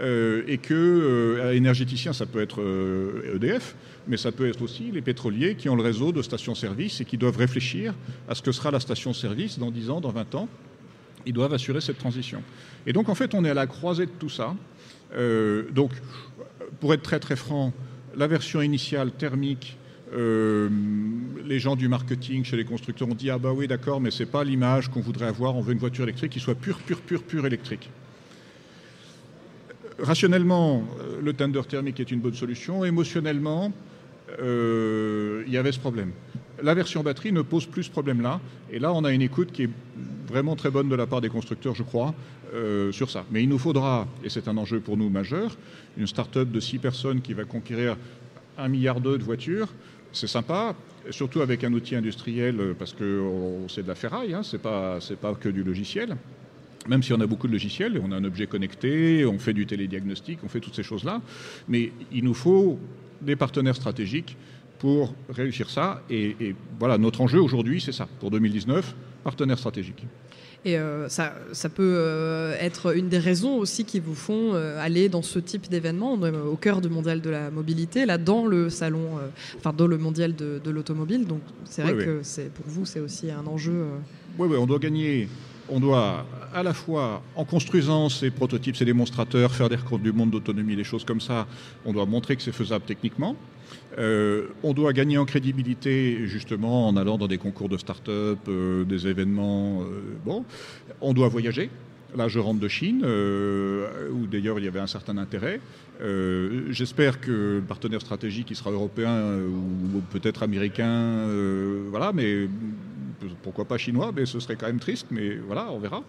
euh, 0.00 0.42
et 0.46 0.56
que 0.56 0.72
euh, 0.72 1.52
énergéticiens, 1.52 2.14
ça 2.14 2.24
peut 2.24 2.40
être 2.40 2.60
EDF, 2.60 2.64
euh, 2.64 3.58
e 3.58 3.60
mais 4.08 4.16
ça 4.16 4.32
peut 4.32 4.48
être 4.48 4.62
aussi 4.62 4.90
les 4.90 5.02
pétroliers 5.02 5.54
qui 5.54 5.68
ont 5.68 5.76
le 5.76 5.82
réseau 5.82 6.12
de 6.12 6.22
stations-service 6.22 7.02
et 7.02 7.04
qui 7.04 7.18
doivent 7.18 7.36
réfléchir 7.36 7.94
à 8.26 8.34
ce 8.34 8.40
que 8.40 8.52
sera 8.52 8.70
la 8.70 8.80
station-service 8.80 9.58
dans 9.58 9.70
10 9.70 9.90
ans, 9.90 10.00
dans 10.00 10.12
20 10.12 10.34
ans. 10.34 10.48
Ils 11.26 11.34
doivent 11.34 11.52
assurer 11.52 11.82
cette 11.82 11.98
transition. 11.98 12.42
Et 12.86 12.94
donc 12.94 13.10
en 13.10 13.14
fait, 13.14 13.34
on 13.34 13.44
est 13.44 13.50
à 13.50 13.54
la 13.54 13.66
croisée 13.66 14.06
de 14.06 14.12
tout 14.18 14.30
ça. 14.30 14.54
donc 15.74 15.92
pour 16.80 16.94
être 16.94 17.02
très 17.02 17.20
très 17.20 17.36
franc, 17.36 17.72
la 18.16 18.26
version 18.26 18.62
initiale 18.62 19.12
thermique, 19.12 19.76
euh, 20.14 20.68
les 21.44 21.58
gens 21.58 21.74
du 21.74 21.88
marketing 21.88 22.44
chez 22.44 22.56
les 22.56 22.64
constructeurs 22.64 23.08
ont 23.08 23.14
dit 23.14 23.28
ah 23.28 23.38
bah 23.38 23.52
oui 23.52 23.66
d'accord 23.66 24.00
mais 24.00 24.12
c'est 24.12 24.26
pas 24.26 24.44
l'image 24.44 24.88
qu'on 24.88 25.00
voudrait 25.00 25.26
avoir. 25.26 25.56
On 25.56 25.60
veut 25.60 25.72
une 25.72 25.78
voiture 25.78 26.04
électrique 26.04 26.32
qui 26.32 26.40
soit 26.40 26.54
pure 26.54 26.78
pure 26.78 27.00
pure 27.00 27.22
pure 27.22 27.44
électrique. 27.44 27.90
Rationnellement 29.98 30.84
euh, 31.00 31.20
le 31.20 31.32
tender 31.32 31.62
thermique 31.68 31.98
est 31.98 32.10
une 32.10 32.20
bonne 32.20 32.34
solution. 32.34 32.84
Émotionnellement 32.84 33.72
euh, 34.40 35.42
il 35.46 35.52
y 35.52 35.56
avait 35.56 35.72
ce 35.72 35.80
problème. 35.80 36.12
La 36.62 36.74
version 36.74 37.02
batterie 37.02 37.32
ne 37.32 37.42
pose 37.42 37.66
plus 37.66 37.84
ce 37.84 37.90
problème 37.90 38.22
là 38.22 38.40
et 38.70 38.78
là 38.78 38.92
on 38.92 39.02
a 39.04 39.12
une 39.12 39.22
écoute 39.22 39.50
qui 39.50 39.64
est 39.64 39.70
vraiment 40.26 40.56
très 40.56 40.70
bonne 40.70 40.88
de 40.88 40.94
la 40.94 41.06
part 41.06 41.20
des 41.20 41.28
constructeurs 41.28 41.74
je 41.74 41.82
crois 41.82 42.14
euh, 42.54 42.92
sur 42.92 43.10
ça. 43.10 43.24
Mais 43.30 43.42
il 43.42 43.48
nous 43.48 43.58
faudra, 43.58 44.06
et 44.22 44.28
c'est 44.28 44.48
un 44.48 44.56
enjeu 44.56 44.80
pour 44.80 44.96
nous 44.96 45.08
majeur, 45.08 45.56
une 45.96 46.06
start-up 46.06 46.50
de 46.50 46.60
six 46.60 46.78
personnes 46.78 47.20
qui 47.20 47.32
va 47.32 47.44
conquérir 47.44 47.96
un 48.56 48.68
milliard 48.68 49.00
de 49.00 49.16
voitures. 49.16 49.68
C'est 50.12 50.28
sympa, 50.28 50.74
surtout 51.10 51.40
avec 51.40 51.64
un 51.64 51.72
outil 51.72 51.96
industriel, 51.96 52.60
euh, 52.60 52.74
parce 52.78 52.92
que 52.92 53.22
c'est 53.68 53.82
de 53.82 53.88
la 53.88 53.94
ferraille, 53.94 54.34
hein, 54.34 54.42
c'est 54.42 54.62
pas, 54.62 54.98
pas 55.20 55.34
que 55.34 55.48
du 55.48 55.62
logiciel. 55.62 56.16
Même 56.88 57.02
si 57.02 57.12
on 57.12 57.20
a 57.20 57.26
beaucoup 57.26 57.48
de 57.48 57.52
logiciels, 57.52 58.00
on 58.02 58.12
a 58.12 58.16
un 58.16 58.24
objet 58.24 58.46
connecté, 58.46 59.26
on 59.26 59.38
fait 59.38 59.52
du 59.52 59.66
télédiagnostic, 59.66 60.38
on 60.44 60.48
fait 60.48 60.60
toutes 60.60 60.76
ces 60.76 60.84
choses-là. 60.84 61.20
Mais 61.68 61.90
il 62.12 62.22
nous 62.22 62.34
faut 62.34 62.78
des 63.20 63.34
partenaires 63.34 63.74
stratégiques 63.74 64.36
pour 64.78 65.14
réussir 65.28 65.68
ça. 65.68 66.02
Et 66.08 66.54
voilà, 66.78 66.96
notre 66.96 67.22
enjeu 67.22 67.40
aujourd'hui, 67.40 67.80
c'est 67.80 67.92
ça. 67.92 68.06
Pour 68.20 68.30
2019, 68.30 68.94
partenaires 69.26 69.58
stratégiques. 69.58 70.06
Et 70.64 70.78
euh, 70.78 71.08
ça, 71.08 71.34
ça, 71.50 71.68
peut 71.68 71.94
euh, 71.96 72.54
être 72.60 72.96
une 72.96 73.08
des 73.08 73.18
raisons 73.18 73.56
aussi 73.56 73.84
qui 73.84 73.98
vous 73.98 74.14
font 74.14 74.54
euh, 74.54 74.80
aller 74.80 75.08
dans 75.08 75.22
ce 75.22 75.40
type 75.40 75.68
d'événement, 75.68 76.12
au 76.14 76.56
cœur 76.56 76.80
du 76.80 76.88
mondial 76.88 77.20
de 77.20 77.30
la 77.30 77.50
mobilité, 77.50 78.06
là 78.06 78.18
dans 78.18 78.46
le 78.46 78.70
salon, 78.70 79.18
enfin 79.58 79.72
dans 79.72 79.88
le 79.88 79.98
mondial 79.98 80.36
de, 80.36 80.70
l'automobile. 80.70 81.26
Donc 81.26 81.40
c'est 81.64 81.82
vrai 81.82 81.94
que 82.04 82.20
c'est 82.22 82.52
pour 82.52 82.66
vous 82.68 82.86
c'est 82.86 83.00
aussi 83.00 83.32
un 83.32 83.46
enjeu. 83.46 83.84
Oui, 84.38 84.46
oui, 84.48 84.56
on 84.56 84.66
doit 84.66 84.78
gagner. 84.78 85.28
On 85.68 85.80
doit 85.80 86.24
à 86.56 86.62
la 86.62 86.72
fois, 86.72 87.22
en 87.34 87.44
construisant 87.44 88.08
ces 88.08 88.30
prototypes, 88.30 88.76
ces 88.76 88.86
démonstrateurs, 88.86 89.54
faire 89.54 89.68
des 89.68 89.76
records 89.76 89.98
du 89.98 90.10
monde 90.10 90.30
d'autonomie, 90.30 90.74
des 90.74 90.84
choses 90.84 91.04
comme 91.04 91.20
ça, 91.20 91.46
on 91.84 91.92
doit 91.92 92.06
montrer 92.06 92.34
que 92.34 92.42
c'est 92.42 92.52
faisable 92.52 92.84
techniquement. 92.86 93.36
Euh, 93.98 94.46
on 94.62 94.72
doit 94.72 94.92
gagner 94.92 95.18
en 95.18 95.26
crédibilité 95.26 96.26
justement 96.26 96.88
en 96.88 96.96
allant 96.96 97.18
dans 97.18 97.28
des 97.28 97.38
concours 97.38 97.68
de 97.68 97.76
start-up, 97.76 98.38
euh, 98.48 98.84
des 98.84 99.06
événements. 99.06 99.82
Euh, 99.82 100.00
bon, 100.24 100.44
on 101.02 101.12
doit 101.12 101.28
voyager. 101.28 101.70
Là, 102.16 102.28
je 102.28 102.38
rentre 102.38 102.60
de 102.60 102.68
Chine, 102.68 103.04
où 103.04 104.26
d'ailleurs 104.26 104.58
il 104.58 104.64
y 104.64 104.68
avait 104.68 104.80
un 104.80 104.86
certain 104.86 105.18
intérêt. 105.18 105.60
J'espère 106.70 107.20
que 107.20 107.56
le 107.56 107.64
partenaire 107.66 108.00
stratégique, 108.00 108.46
qui 108.46 108.54
sera 108.54 108.70
européen 108.70 109.36
ou 109.36 110.00
peut-être 110.10 110.42
américain, 110.42 111.26
voilà, 111.90 112.12
mais 112.14 112.48
pourquoi 113.42 113.64
pas 113.64 113.78
chinois, 113.78 114.12
mais 114.14 114.26
ce 114.26 114.40
serait 114.40 114.56
quand 114.56 114.66
même 114.66 114.80
triste, 114.80 115.06
mais 115.10 115.36
voilà, 115.36 115.70
on 115.70 115.78
verra. 115.78 116.02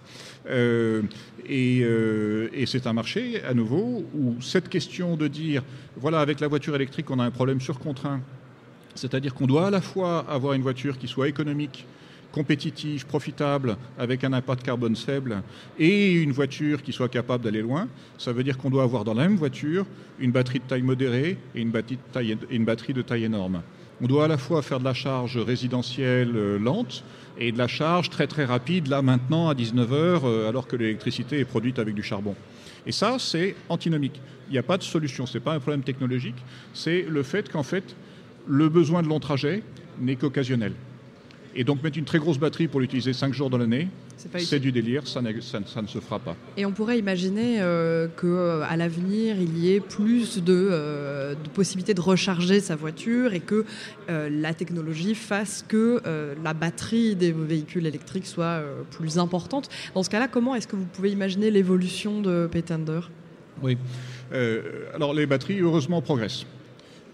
Euh, 0.49 1.01
et, 1.47 1.81
euh, 1.83 2.49
et 2.53 2.65
c'est 2.65 2.87
un 2.87 2.93
marché, 2.93 3.43
à 3.43 3.53
nouveau, 3.53 4.05
où 4.15 4.41
cette 4.41 4.69
question 4.69 5.15
de 5.15 5.27
dire, 5.27 5.63
voilà, 5.95 6.19
avec 6.19 6.39
la 6.39 6.47
voiture 6.47 6.75
électrique, 6.75 7.09
on 7.11 7.19
a 7.19 7.23
un 7.23 7.31
problème 7.31 7.61
surcontraint, 7.61 8.21
c'est-à-dire 8.95 9.33
qu'on 9.33 9.47
doit 9.47 9.67
à 9.67 9.71
la 9.71 9.81
fois 9.81 10.25
avoir 10.29 10.53
une 10.53 10.61
voiture 10.61 10.97
qui 10.97 11.07
soit 11.07 11.27
économique, 11.27 11.85
compétitive, 12.31 13.05
profitable, 13.05 13.77
avec 13.97 14.23
un 14.23 14.33
impact 14.33 14.63
carbone 14.63 14.95
faible, 14.95 15.41
et 15.79 16.13
une 16.13 16.31
voiture 16.31 16.83
qui 16.83 16.93
soit 16.93 17.09
capable 17.09 17.43
d'aller 17.43 17.61
loin, 17.61 17.87
ça 18.17 18.33
veut 18.33 18.43
dire 18.43 18.57
qu'on 18.57 18.69
doit 18.69 18.83
avoir 18.83 19.03
dans 19.03 19.13
la 19.13 19.27
même 19.27 19.37
voiture 19.37 19.85
une 20.19 20.31
batterie 20.31 20.59
de 20.59 20.65
taille 20.65 20.81
modérée 20.81 21.37
et 21.55 21.61
une 21.61 21.71
batterie 21.71 22.93
de 22.93 23.01
taille 23.01 23.23
énorme. 23.23 23.61
On 23.99 24.05
doit 24.05 24.25
à 24.25 24.27
la 24.27 24.37
fois 24.37 24.61
faire 24.61 24.79
de 24.79 24.83
la 24.83 24.93
charge 24.93 25.37
résidentielle 25.37 26.35
euh, 26.35 26.59
lente 26.59 27.03
et 27.39 27.51
de 27.51 27.57
la 27.57 27.67
charge 27.67 28.11
très 28.11 28.27
très 28.27 28.45
rapide, 28.45 28.87
là 28.87 29.01
maintenant 29.01 29.49
à 29.49 29.55
19h, 29.55 30.21
euh, 30.23 30.49
alors 30.49 30.67
que 30.67 30.75
l'électricité 30.75 31.39
est 31.39 31.45
produite 31.45 31.79
avec 31.79 31.95
du 31.95 32.03
charbon. 32.03 32.35
Et 32.85 32.91
ça, 32.91 33.17
c'est 33.19 33.55
antinomique. 33.69 34.21
Il 34.49 34.51
n'y 34.51 34.59
a 34.59 34.63
pas 34.63 34.77
de 34.77 34.83
solution, 34.83 35.25
ce 35.25 35.37
n'est 35.37 35.43
pas 35.43 35.53
un 35.53 35.59
problème 35.59 35.81
technologique, 35.81 36.35
c'est 36.75 37.01
le 37.09 37.23
fait 37.23 37.51
qu'en 37.51 37.63
fait, 37.63 37.95
le 38.47 38.69
besoin 38.69 39.01
de 39.01 39.07
long 39.07 39.19
trajet 39.19 39.63
n'est 39.99 40.15
qu'occasionnel. 40.15 40.73
Et 41.55 41.63
donc 41.63 41.83
mettre 41.83 41.97
une 41.97 42.05
très 42.05 42.19
grosse 42.19 42.37
batterie 42.37 42.67
pour 42.67 42.79
l'utiliser 42.79 43.13
5 43.13 43.33
jours 43.33 43.49
dans 43.49 43.57
l'année, 43.57 43.87
c'est 44.39 44.59
du 44.59 44.71
délire, 44.71 45.07
ça, 45.07 45.21
ça, 45.41 45.59
ça, 45.65 45.81
ne 45.81 45.87
se 45.87 45.99
fera 45.99 46.19
pas. 46.19 46.35
Et 46.57 46.65
on 46.65 46.71
pourrait 46.71 46.97
imaginer 46.97 47.57
euh, 47.59 48.07
qu'à 48.07 48.27
euh, 48.27 48.75
l'avenir, 48.75 49.35
il 49.39 49.57
y 49.57 49.73
ait 49.73 49.79
plus 49.79 50.43
de, 50.43 50.67
euh, 50.71 51.35
de, 51.35 51.49
possibilités 51.49 51.93
de 51.93 52.01
recharger 52.01 52.59
sa 52.59 52.75
voiture 52.75 53.33
et 53.33 53.39
que 53.39 53.65
euh, 54.09 54.29
la 54.31 54.53
technologie 54.53 55.15
fasse 55.15 55.63
que 55.67 56.01
euh, 56.05 56.33
la 56.43 56.53
batterie 56.53 57.15
des 57.15 57.31
véhicules 57.31 57.85
électriques 57.85 58.25
soit 58.25 58.45
euh, 58.45 58.81
plus 58.89 59.19
importante. 59.19 59.69
Dans 59.93 60.03
ce 60.03 60.09
cas-là, 60.09 60.27
comment 60.27 60.55
est-ce 60.55 60.67
que 60.67 60.75
vous 60.75 60.85
pouvez 60.85 61.11
imaginer 61.11 61.51
l'évolution 61.51 62.21
de 62.21 62.47
Petender 62.51 63.01
Oui. 63.61 63.77
alors 64.93 65.13
les 65.13 65.25
batteries, 65.25 65.59
heureusement, 65.61 66.01
progressent. 66.01 66.45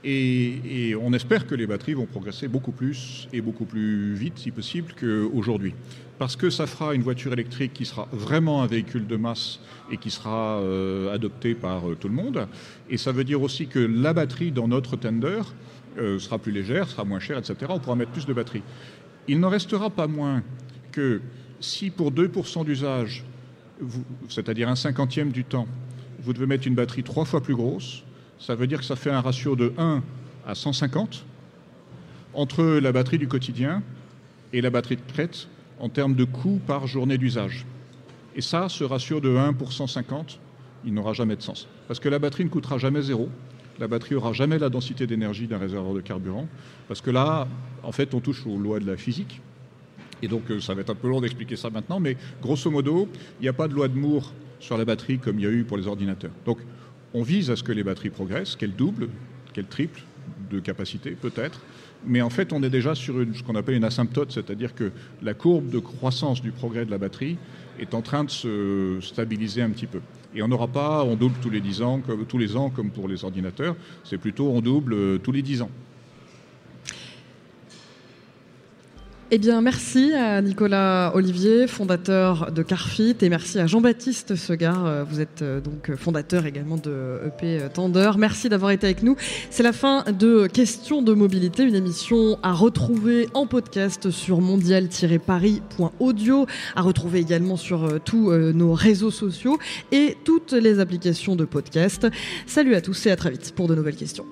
Et, 0.04 0.96
on 1.02 1.14
espère 1.14 1.48
que 1.48 1.56
les 1.56 1.66
batteries 1.66 1.94
vont 1.94 2.06
progresser 2.06 2.48
beaucoup 2.48 2.72
plus 2.72 3.28
et 3.32 3.42
beaucoup 3.42 3.66
plus 3.66 4.14
vite, 4.14 4.38
si 4.38 4.52
possible, 4.52 4.94
qu'aujourd'hui. 5.00 5.74
Parce 6.20 6.36
que 6.36 6.50
ça 6.50 6.68
fera 6.68 6.94
une 6.94 7.02
voiture 7.02 7.34
électrique 7.34 7.74
qui 7.74 7.86
sera 7.86 8.08
vraiment 8.12 8.62
un 8.64 8.68
véhicule 8.68 9.08
de 9.08 9.16
masse 9.16 9.60
et 9.92 9.98
qui 9.98 10.12
sera 10.12 10.60
euh, 10.60 11.14
adopté 11.14 11.56
par 11.56 11.90
euh, 11.90 11.96
tout 11.96 12.10
le 12.10 12.14
monde. 12.14 12.48
Et 12.90 12.98
ça 12.98 13.12
veut 13.12 13.24
dire 13.24 13.42
aussi 13.42 13.68
que 13.68 13.80
la 13.80 14.14
batterie 14.14 14.52
dans 14.52 14.68
notre 14.68 14.98
tender 14.98 15.42
euh, 15.98 16.20
sera 16.20 16.38
plus 16.38 16.52
légère, 16.52 16.88
sera 16.90 17.06
moins 17.06 17.20
chère, 17.20 17.38
etc. 17.38 17.56
On 17.70 17.80
pourra 17.80 17.96
mettre 17.96 18.12
plus 18.12 18.26
de 18.26 18.34
batteries. 18.34 18.64
Il 19.28 19.40
n'en 19.40 19.50
restera 19.50 19.90
pas 19.90 20.08
moins 20.08 20.44
que 20.92 21.22
si 21.60 21.90
pour 21.90 22.12
2% 22.12 22.66
d'usage, 22.66 23.24
c'est-à-dire 24.30 24.70
un 24.70 24.76
cinquantième 24.76 25.32
du 25.32 25.46
temps, 25.46 25.68
vous 26.22 26.34
devez 26.34 26.46
mettre 26.46 26.68
une 26.68 26.76
batterie 26.76 27.04
trois 27.04 27.26
fois 27.26 27.42
plus 27.42 27.56
grosse, 27.56 28.04
ça 28.44 28.56
veut 28.56 28.68
dire 28.68 28.80
que 28.80 28.86
ça 28.86 28.98
fait 28.98 29.10
un 29.10 29.22
ratio 29.22 29.56
de 29.56 29.74
1 29.78 30.04
à 30.46 30.54
150 30.54 31.24
entre 32.34 32.62
la 32.64 32.92
batterie 32.92 33.18
du 33.18 33.30
quotidien 33.30 33.82
et 34.52 34.60
la 34.60 34.70
batterie 34.70 34.98
de 34.98 35.14
crête 35.14 35.48
en 35.80 35.88
termes 35.88 36.14
de 36.14 36.26
coût 36.26 36.60
par 36.68 36.86
journée 36.86 37.18
d'usage. 37.18 37.66
Et 38.36 38.42
ça, 38.42 38.68
ce 38.68 38.84
ratio 38.84 39.22
de 39.22 39.34
1 39.34 39.54
pour 39.54 39.72
150, 39.72 40.40
il 40.84 40.94
n'aura 40.94 41.14
jamais 41.14 41.38
de 41.38 41.42
sens. 41.42 41.70
Parce 41.88 42.02
que 42.02 42.10
la 42.10 42.20
batterie 42.20 42.44
ne 42.44 42.50
coûtera 42.50 42.78
jamais 42.78 43.02
zéro. 43.02 43.30
La 43.80 43.88
batterie 43.88 44.16
n'aura 44.16 44.34
jamais 44.34 44.60
la 44.60 44.70
densité 44.70 45.08
d'énergie 45.08 45.48
d'un 45.48 45.58
réservoir 45.58 45.94
de 45.94 46.02
carburant. 46.02 46.48
Parce 46.90 47.00
que 47.00 47.12
là, 47.12 47.48
en 47.82 47.94
fait, 47.94 48.14
on 48.14 48.20
touche 48.20 48.46
aux 48.46 48.58
lois 48.58 48.80
de 48.80 48.86
la 48.86 48.98
physique. 48.98 49.42
Et 50.22 50.28
donc, 50.28 50.44
ça 50.60 50.74
va 50.74 50.82
être 50.82 50.90
un 50.90 50.96
peu 50.96 51.08
long 51.08 51.22
d'expliquer 51.22 51.56
ça 51.56 51.70
maintenant. 51.70 52.02
Mais 52.02 52.18
grosso 52.42 52.70
modo, 52.70 53.08
il 53.40 53.44
n'y 53.44 53.50
a 53.50 53.54
pas 53.54 53.70
de 53.70 53.74
loi 53.74 53.88
de 53.88 53.98
Moore 53.98 54.34
sur 54.60 54.78
la 54.78 54.84
batterie 54.84 55.18
comme 55.18 55.40
il 55.40 55.46
y 55.46 55.48
a 55.48 55.52
eu 55.52 55.64
pour 55.64 55.78
les 55.78 55.88
ordinateurs. 55.88 56.32
Donc, 56.46 56.60
on 57.14 57.24
vise 57.24 57.50
à 57.52 57.56
ce 57.56 57.64
que 57.64 57.72
les 57.72 57.84
batteries 57.84 58.10
progressent, 58.10 58.56
qu'elles 58.56 58.76
doublent, 58.76 59.10
qu'elles 59.54 59.68
triplent 59.68 60.04
de 60.50 60.60
capacité 60.60 61.12
peut-être, 61.12 61.62
mais 62.06 62.22
en 62.22 62.30
fait 62.30 62.54
on 62.54 62.62
est 62.64 62.70
déjà 62.70 62.96
sur 62.96 63.16
ce 63.34 63.44
qu'on 63.44 63.56
appelle 63.56 63.76
une 63.76 63.84
asymptote, 63.84 64.32
c'est-à-dire 64.32 64.76
que 64.76 64.92
la 65.22 65.34
courbe 65.34 65.70
de 65.70 65.80
croissance 65.80 66.42
du 66.42 66.52
progrès 66.52 66.86
de 66.86 66.92
la 66.92 66.98
batterie 66.98 67.38
est 67.80 67.94
en 67.94 68.02
train 68.02 68.24
de 68.24 68.30
se 68.30 68.98
stabiliser 69.02 69.62
un 69.62 69.70
petit 69.70 69.88
peu. 69.88 70.00
Et 70.36 70.42
on 70.42 70.48
n'aura 70.48 70.68
pas, 70.68 71.04
on 71.04 71.16
double 71.16 71.36
tous 71.42 71.50
les 71.50 71.62
10 71.62 71.82
ans, 71.82 72.02
comme, 72.06 72.26
tous 72.26 72.38
les 72.38 72.56
ans 72.56 72.70
comme 72.70 72.90
pour 72.90 73.08
les 73.08 73.24
ordinateurs, 73.24 73.76
c'est 74.04 74.18
plutôt 74.18 74.50
on 74.50 74.62
double 74.62 74.94
euh, 74.94 75.18
tous 75.18 75.32
les 75.32 75.42
10 75.42 75.62
ans. 75.62 75.70
Eh 79.36 79.40
bien, 79.40 79.62
merci 79.62 80.14
à 80.14 80.44
Nicolas 80.44 81.12
Olivier, 81.16 81.66
fondateur 81.66 82.52
de 82.52 82.62
Carfit, 82.62 83.16
et 83.20 83.30
merci 83.30 83.58
à 83.58 83.66
Jean-Baptiste 83.66 84.36
Segard. 84.36 85.08
Vous 85.10 85.22
êtes 85.22 85.44
donc 85.44 85.92
fondateur 85.96 86.46
également 86.46 86.78
de 86.78 87.20
EP 87.26 87.58
Tender. 87.74 88.12
Merci 88.16 88.48
d'avoir 88.48 88.70
été 88.70 88.86
avec 88.86 89.02
nous. 89.02 89.16
C'est 89.50 89.64
la 89.64 89.74
fin 89.74 90.04
de 90.04 90.46
Questions 90.46 91.02
de 91.02 91.16
mobilité, 91.16 91.64
une 91.64 91.74
émission 91.74 92.38
à 92.44 92.54
retrouver 92.54 93.28
en 93.34 93.48
podcast 93.48 94.12
sur 94.12 94.40
mondial-paris.audio, 94.40 96.46
à 96.76 96.82
retrouver 96.84 97.18
également 97.18 97.58
sur 97.58 98.00
tous 98.06 98.32
nos 98.32 98.74
réseaux 98.74 99.10
sociaux 99.10 99.58
et 99.92 100.16
toutes 100.26 100.52
les 100.52 100.78
applications 100.78 101.36
de 101.36 101.46
podcast. 101.46 102.06
Salut 102.46 102.76
à 102.76 102.82
tous 102.82 103.08
et 103.08 103.12
à 103.12 103.16
très 103.16 103.32
vite 103.32 103.54
pour 103.56 103.68
de 103.68 103.74
nouvelles 103.74 103.96
questions. 103.96 104.28